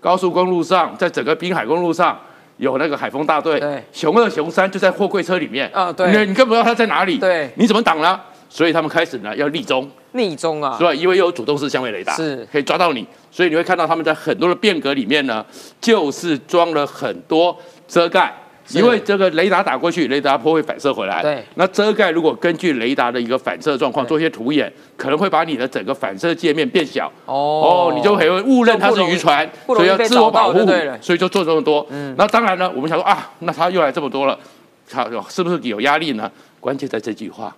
[0.00, 2.16] 高速公路上，在整个滨海公路上。
[2.58, 8.20] 有那个海风大队对，熊二、熊三就在货柜车里面啊对你你根本不知道他在哪里，对你怎么挡呢？
[8.48, 10.92] 所以他们开始呢要立中，立中啊是，吧？
[10.92, 15.46] 因为有主动式相位雷达，是可以抓到你，所以你会看到他们在很多的变革里面呢，
[15.80, 18.34] 就是装了很多遮盖。
[18.68, 21.22] 是因为这个雷达打过去，雷达波会反射回来。
[21.22, 27.10] 对那遮盖如果根据雷达的一个反射状况做一些图演，可能会把你的整个反射界面变小。
[27.24, 31.86] 哦哦，你就会误认它是渔船，所以要自我保护对，所以就做这么多。
[31.90, 34.38] 嗯，那当然呢，我们想说啊，那他又来这么多了，
[34.90, 36.30] 他是不是有压力呢？
[36.60, 37.54] 关键在这句话，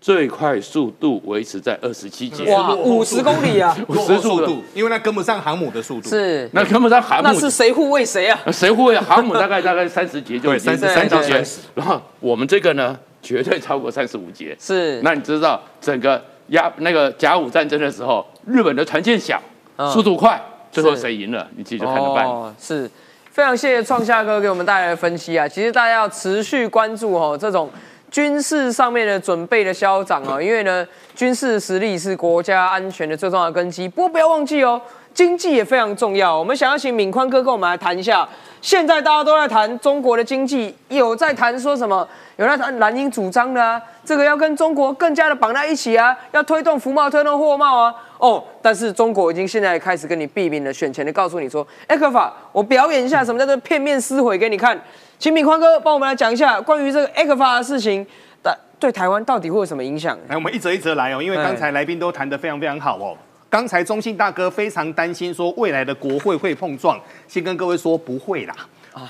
[0.00, 2.44] 最快速度维持在二十七节。
[2.54, 6.08] 哇，五十公里啊， 五十速速度，因为那跟不上航母的速度。
[6.08, 8.38] 是，那跟不上航母那是谁护卫谁啊？
[8.52, 14.56] 谁护卫航母大概大概三十节就已经 对33到节节，然后我们这个呢绝对超过三十五节。
[14.60, 19.42] 是，那你知道整个亚那个甲午战争的时候，日本的船舰小，
[19.76, 20.40] 嗯速度快，
[20.70, 21.46] 最后谁赢了？
[21.56, 22.24] 你自己就看着办。
[22.24, 22.88] 哦，是
[23.32, 25.46] 非常谢谢创夏哥给我们带来的分析啊。
[25.48, 27.68] 其实大家要持续关注哦，这种
[28.10, 33.88] 军事上面的准备的消长啊，因为呢，军事实力是国家安全的最重要的根基。
[33.88, 34.80] 不过不要忘记哦，
[35.12, 36.36] 经济也非常重要。
[36.38, 38.26] 我们想要请敏宽哥跟我们来谈一下，
[38.60, 42.06] 现在大家都在谈中国的经济，有在谈说什么？
[42.36, 47.94] 有在谈蓝鹰主张的啊，这个要跟中国更加的绑在一起啊，要推动服贸，推动货贸啊。
[48.18, 54.80] 哦，但是中国已经现在开始跟你避免了，选前的告诉你说，哎，可法，我表演一下什么叫做片面撕毁给你看。
[55.18, 58.06] 请敏宽哥帮我们来讲一下关于这个 e 克法的事情，
[58.40, 60.16] 对对台湾到底会有什么影响？
[60.28, 63.16] 来，我们一则一则来哦，因为刚才来宾都谈得非常非常好哦。
[63.50, 68.54] 刚才中信大哥非常担心说未来的国会会碰撞，先跟各位说不会啦。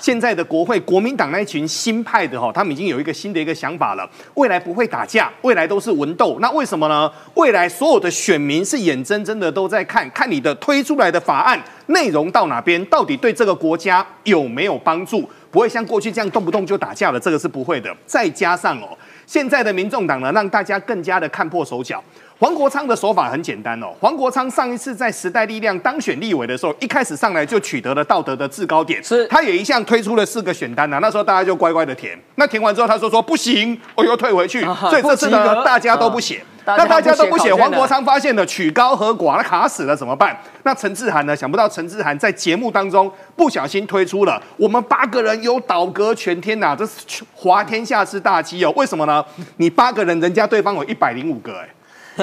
[0.00, 6.36] 现在的国会，国民党那一群新派的哈，他们已经有一个新的一个想法了，未来不会打架，未来都是文斗。
[6.40, 7.10] 那为什么呢？
[7.34, 15.28] 未来所有的选民是眼睁睁的都在看，看你的推出来的法案内容到哪边，到底对这个国家有没有帮助？
[15.50, 17.94] 不会像过去这样动不动就打架了，这个是不会的。
[18.06, 18.96] 再加上哦，
[19.26, 22.02] 现在的民众党呢，让大家更加的看破手脚。
[22.38, 29.26] 黄国昌的手法很简单哦，黄国昌上一次在时代力量当选立委的时候，一开始上来就取得了道德的制高点，是。
[29.26, 36.42] 他也一向推出了四个选单呐、那时候大家就乖乖的填，那填完之后他说说不行，我又退回去，啊所以这次呢大家都不写。
[36.76, 40.38] 那大家都不写，黄国昌发现了曲高和寡，那卡死了怎么办？
[40.64, 41.34] 那陈志涵呢？
[41.34, 46.92] 想不到陈志涵在节目当中不小心推出了我们八个人有倒戈全天呐、这是
[47.34, 48.72] 滑天下之大稽哦。
[48.76, 49.24] 为什么呢？
[49.56, 51.68] 你八个人，人家对方有一百零五个哎。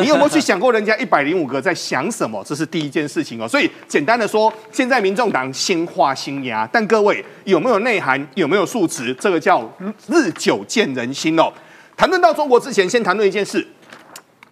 [0.01, 2.43] 你有没有去想过人家一百零五个在想什么？
[2.43, 3.47] 这是第一件事情哦。
[3.47, 9.63] 所以简单的说，现在民众党先画新牙，但各位有没有内涵，有没有素质，这个叫
[10.07, 11.49] 日久见人心哦。
[11.95, 13.65] 谈论到中国之前，先谈论一件事。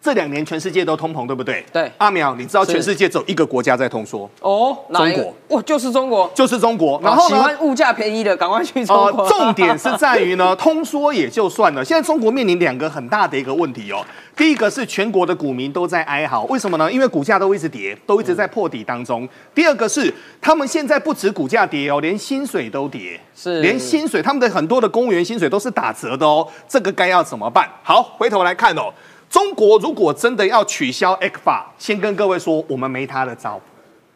[0.04, 1.64] 这两年全世界都通膨，对不对？
[1.72, 6.30] 对阿苗，你知道全世界只有一个国家在通缩，哦，中哇，就是中国。
[6.36, 7.00] 就是中国。
[7.02, 7.42] 然后喜呢？
[7.42, 9.24] 欢物价便宜的，赶快去中国。
[9.24, 14.06] 呃，重点是在于呢， 通缩也就算了，现在中国面临两个很大的一个问题哦。
[14.36, 16.92] 第一个是全国的股民都在哀嚎，为什么呢？
[16.92, 19.26] 因为股价都一直跌，都一直在破底当中。
[19.56, 26.46] 第二个是他们现在不止股价跌哦，连薪水都跌，是连薪水，他们的很多的公务员薪水都是打折的哦。
[26.68, 27.70] 这个该要怎么办？
[27.84, 28.92] 好，回头来看哦。
[29.34, 33.60] 中国如果真的要取消 e c f a 先跟各位说，我们没他的招。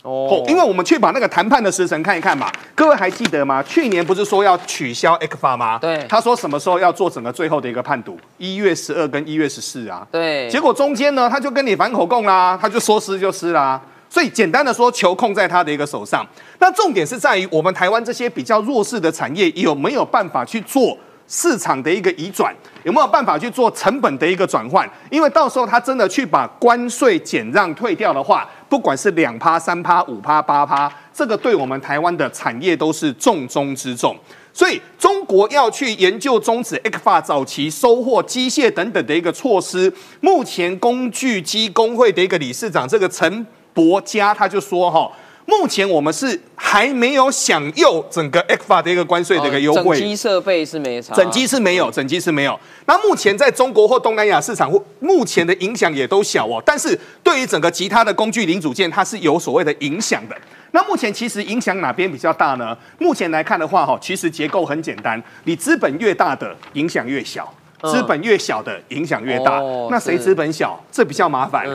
[0.03, 3.63] 哦，因为我们去把那个谈判的时辰看一看嘛，各位还记得吗？
[3.63, 5.79] 去年不是说要取消 e c f a 吗？
[5.79, 8.15] 对他说什么时候要做整个最后的一个判读？
[8.37, 10.05] 一月十二跟一月十四啊。
[10.11, 13.81] 对，结果中间呢，他就跟你反口供啦，他就说撕就撕啦。
[14.11, 16.23] 所以简单的说，球控在他的一个手上。
[16.59, 20.95] 那重点是在于我们台湾这些比较弱势的产业有没有办法去做
[21.27, 24.89] 市场的一个移转，有没有办法去做成本的一个转换？
[25.11, 34.17] 因为到时候他真的去把关税减让退掉的话，不管是两趴、三趴、五趴、八趴，这个对我们台湾的产业都是重中之重。
[34.53, 39.93] 所以中国要去研究终止 e c f a 早期收获机械等等的一个措施。
[40.21, 45.11] 目前工具机工会的一个理事长这个陈伯嘉他就说哈。
[45.49, 52.59] 目前我们是还没有享用整个 ECFA 的一个关税的一个优惠，整机设备是没差，整机是没有，整机是没有。
[52.85, 56.61] 那目前在中国或东南亚市场，或目前的影响也都小哦。
[56.65, 60.35] 但是对于整个其他的工具零组件，它是有所谓的影响的。
[60.71, 62.77] 那目前其实影响哪边比较大呢？
[62.99, 67.51] 目前来看的话，哈，其实结构很简单，你资本越大的影响越小，
[67.83, 69.61] 资本越小的影响越大。
[69.89, 70.77] 那谁资本小？
[70.91, 71.65] 这比较麻烦。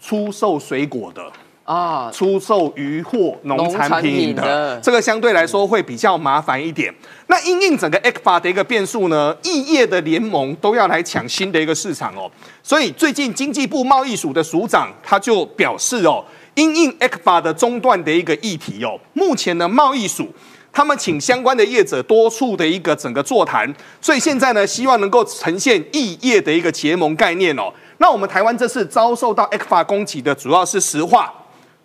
[0.00, 1.20] 出售水果的。
[1.66, 6.94] 啊，出售渔获、农产品的这个相对来说会比较麻烦一点。
[7.26, 12.30] 那因应整个 e c f a 的一个变数呢，异业的联盟都要来抢新的一个市场哦。
[12.62, 20.32] 所以最近经济部贸易署的署长他就表示哦，因应 e c f a 的中断的一个议题哦，目前的贸易署
[20.72, 23.68] 他们请相关的业者多处的一个整个座谈，
[24.00, 27.72] 所以现在呢，希望能够呈现异业的一个结盟概念哦。
[27.98, 31.34] 那我们台湾这次遭受到 e c f a 攻击的主要是石化。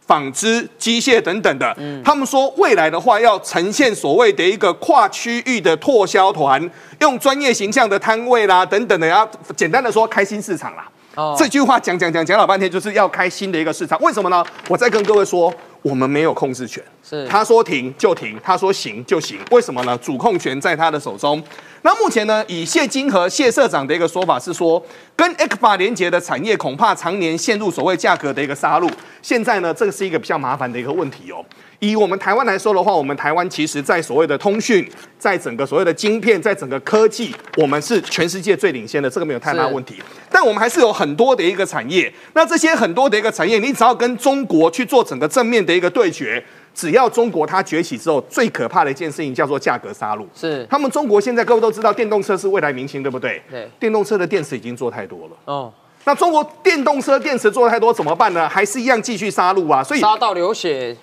[0.06, 10.90] 纺织、机械等等的，他们说未来的话要呈现所谓的一个跨区域的拓销团，用专业形象的摊位啦等等的，要简单的说开心市场啦。
[11.38, 14.00] 这句话讲讲讲讲老半天，就是要开新的一个市场。
[14.02, 14.44] 为什么呢？
[14.70, 19.38] 我再跟各位说，我们没有控制权，是他说停就停，他说行就行。
[19.52, 19.98] 为什么呢？
[19.98, 21.44] 主控权在他的手中。
[21.82, 24.82] 那目前呢，以谢金和谢社长的一个说法是说，
[25.16, 28.90] 跟 e q f a 连接的产业恐怕常年陷入所谓价格的一个杀戮。
[29.22, 31.44] 现在呢，这个是一个比较麻烦的一个问题哦。
[31.82, 39.96] 以我们台湾来说的话，我们台湾其实在所谓的通讯，在整个所谓的晶片，在整个科技，我们是全世界最领先的，这个没有太大问题。
[40.30, 46.44] 但我们还是有很多的一个产业，那这些很多的一个产业，你只要跟中国去做整个正面的一个对决。
[46.74, 50.26] 只要中国它崛起之后，最可怕的一件事情叫做价格杀戮。
[50.34, 53.42] 是，他们中国现在各位都知道，电动车是未来明星，对不对？
[53.50, 53.68] 对。
[53.80, 55.32] 电动车的电池已经做太多了。
[55.46, 55.74] 哦。
[56.06, 58.48] 那中国电动车电池做太多怎么办呢？
[58.48, 59.84] 还是一样继续杀戮啊？
[59.84, 60.96] 所以杀到流血，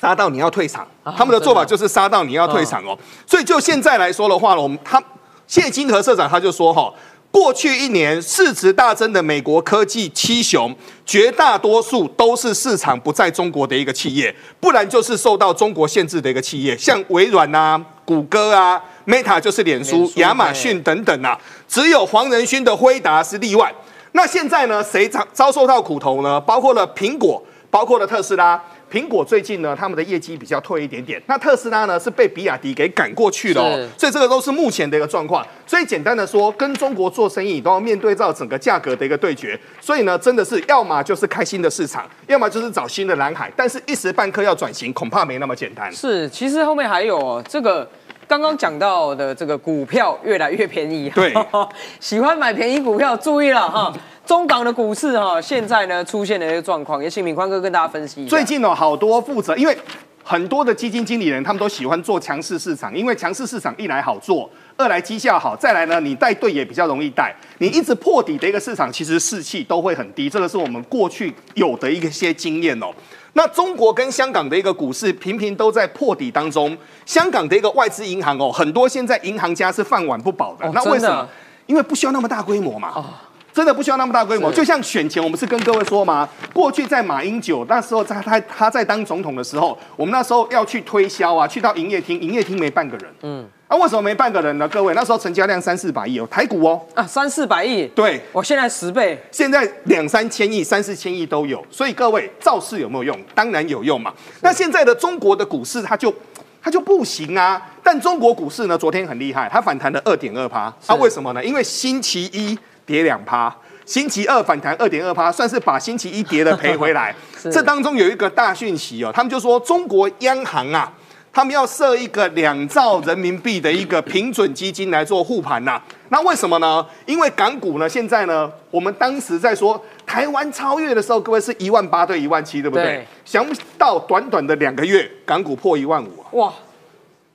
[0.00, 0.86] 杀到你要退场。
[1.16, 2.96] 他们的做法就是杀到你要退场哦。
[3.26, 5.02] 所以就现在来说的话呢，我们他
[5.46, 6.92] 谢金河社长他就说哈。
[7.32, 10.74] 过去一年市值大增的美国科技七雄，
[11.06, 21.38] 绝大多数都是市场不在中国的一个企业，不然就是受到中国限制的一个企业，像微软啊、谷歌啊、Meta 就是脸书、亚马逊等等啊，
[21.68, 23.72] 只有黄仁勋的辉达是例外。
[24.10, 26.40] 那现在呢，谁遭遭受到苦头呢？
[26.40, 27.40] 包括了苹果，
[27.70, 28.60] 包括了特斯拉。
[28.90, 31.22] 苹果最近呢，他们的业绩比较退一点点。
[31.28, 35.46] 那特斯拉呢，是被比亚迪给赶过去了，所以这个都是目前的一个状况。
[35.64, 39.56] 所以简单的说，跟中国做生意都要面对到整个价格的一个对决。
[39.80, 43.48] 所以呢，真的是要么就是开新的市场，要么就是找新的蓝海。
[43.54, 45.92] 但是一时半刻要转型，恐怕没那么简单。
[45.92, 47.88] 是，其实后面还有哦这个
[48.26, 51.08] 刚刚讲到的这个股票越来越便宜。
[51.10, 51.32] 对，
[52.00, 53.92] 喜欢买便宜股票，注意了哈。
[54.30, 58.30] 中港的股市哈，现在呢出现了一个状况，也请敏宽哥跟大家分析一下。
[58.30, 59.76] 最近呢，好多负责，因为
[60.22, 67.34] 很多的基金经理人，他们都喜欢做强势市场，因为强势市场一来好做，二来绩效好，再来呢，你带队也比较容易带。
[67.58, 72.86] 你一直破底的一个市场，其实士气都会很低，这个是我们过去有的一些经验哦。
[73.32, 80.70] 那中国跟香港的一个股市频频都在破底当中，香港的一个外资银行哦，很多现在银行家是饭碗不保的。
[80.72, 81.28] 那为什么？
[81.66, 83.04] 因为不需要那么大规模嘛。
[83.52, 93.06] 真的不需要那么大规模，就像选前，我们是跟各位说嘛，过去在马英九那时候，在他他在当总统的时候，我们那时候要去推销啊，去到营业厅，营业厅没半个人。
[93.22, 94.68] 嗯，啊，为什么没半个人呢？
[94.68, 103.18] 各位，那时候成交量三四百亿哦，台股哦，啊，三四百亿，对，我现在十倍，现在两三千亿、三四千亿都有，所以各位造势有没有用？
[103.34, 104.12] 当然有用嘛。
[104.42, 106.14] 那现在的中国的股市，它就
[106.62, 107.60] 它就不行啊。
[107.82, 111.44] 但中国股市呢，昨天很厉害，它反弹了二点二趴，啊，为什么呢？
[111.44, 112.56] 因为星期一。
[112.90, 113.54] 跌两趴，
[113.86, 117.14] 星期二反弹二点二趴，算是把星期一跌的赔回来。
[117.52, 120.92] 这当中有一个大讯息哦，他们就说中国央行啊，
[121.32, 125.80] 他们要设一个两兆人民币的一个平准基金来做护盘呐。
[126.08, 126.84] 那为什么呢？
[127.06, 133.06] 因为港股呢，现在呢，我们当时在说台湾超越的时候，各位是一万八对一万七，对不对？
[133.24, 136.26] 想不到短短的两个月，港股破一万五啊！
[136.32, 136.52] 哇！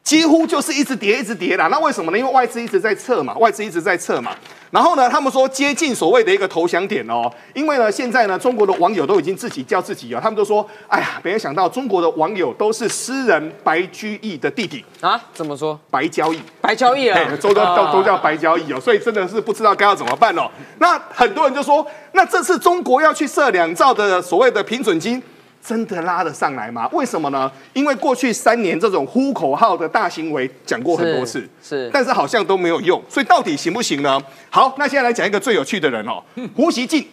[0.06, 1.68] 几乎就是一直跌，一直跌啦。
[1.72, 2.18] 那为什么呢？
[2.18, 4.32] 因为外资一直在撤嘛，外资一直在撤嘛。
[4.70, 7.28] 然后呢，他们说接近所谓的一个投降点哦。
[7.56, 15.20] 因为呢，现在呢，中国的网友都已经自己叫自己哦，他们都说，哎呀，没有想到中国的网友都是诗人白居易的弟弟啊？
[15.34, 15.80] 怎么说？
[15.90, 18.80] 白交易，白交易啊，都都都叫白交易哦。
[18.80, 20.48] 所以真的是不知道该要怎么办哦。
[20.78, 25.20] 那很多人就说，那这次中国要去设两兆的所谓的平准金。
[25.66, 26.88] 真的拉得上来吗？
[26.92, 27.52] 为什么呢？
[27.74, 34.22] 因为过去三年这种呼口号的大行为讲过很多次，是，但是好像都没有用，所以到底行不行呢？
[34.50, 36.22] 好，那现在来讲一个最有趣的人哦，
[36.56, 37.06] 胡锡进。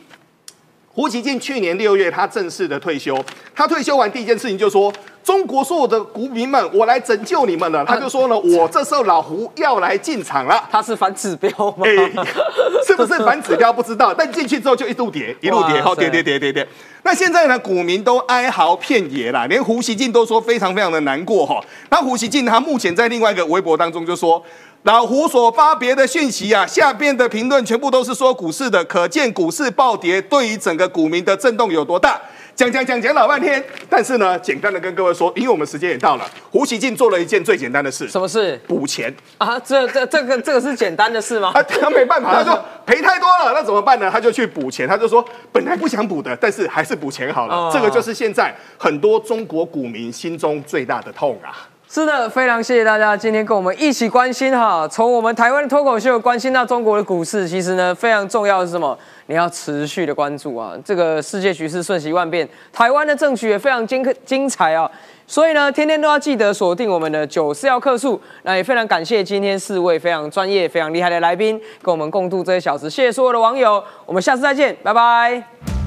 [0.94, 3.18] 胡锡进去年六月他正式的退休，
[3.54, 4.92] 他退休完第一件事情就说，
[5.24, 7.82] 中国所有的股民们，我来拯救你们了。
[7.82, 10.62] 他就说呢，我这时候老胡要来进场了。
[10.70, 11.86] 他是反指标吗？
[12.86, 16.68] 是不是反指标不知道，但进去之后就一路跌，一路跌，好跌跌跌跌跌。
[17.04, 21.58] 那现在呢，股民都哀嚎遍野啦，连胡锡进都说非常非常的难过哈。
[21.88, 24.44] 那胡锡进他目前在另外一个微博当中就说。
[24.84, 32.20] 老胡所发别的讯息啊，下边的评论全部都是说股市的，可见股市暴跌对于整个股民的震动有多大。
[32.56, 38.60] 讲讲讲讲老半天，但是呢，简单的跟各位说，因为我们时间也到了，胡锡进做了一件最简单的事，什么事？
[38.66, 39.56] 补钱啊？
[39.60, 41.52] 这这这个这个是简单的事吗？
[41.54, 44.10] 啊，他没办法， 他说赔太多了，那怎么办呢？
[44.10, 47.70] 他就去补钱，他就说本来不想补的，但是还是补钱好了。
[47.72, 51.68] 这个就是现在很多中国股民心中最大的痛啊。
[51.94, 58.98] 是的，非常谢谢大家今天跟我们一起关心哈，从我们台湾的脱口秀关心到中国的股市，其实呢非常重要的是什么？
[59.26, 64.90] 你要持续的关注啊，这个世界局势瞬息万变，台湾的政局也非常精精彩啊，
[65.26, 68.18] 所以呢天天都要记得锁定我们的九四要客数。
[68.44, 75.81] 那也非常感谢今天四位非常专业、非常厉害的来宾跟我们共度这些小时，谢谢所有的网友，我们下次再见，拜拜。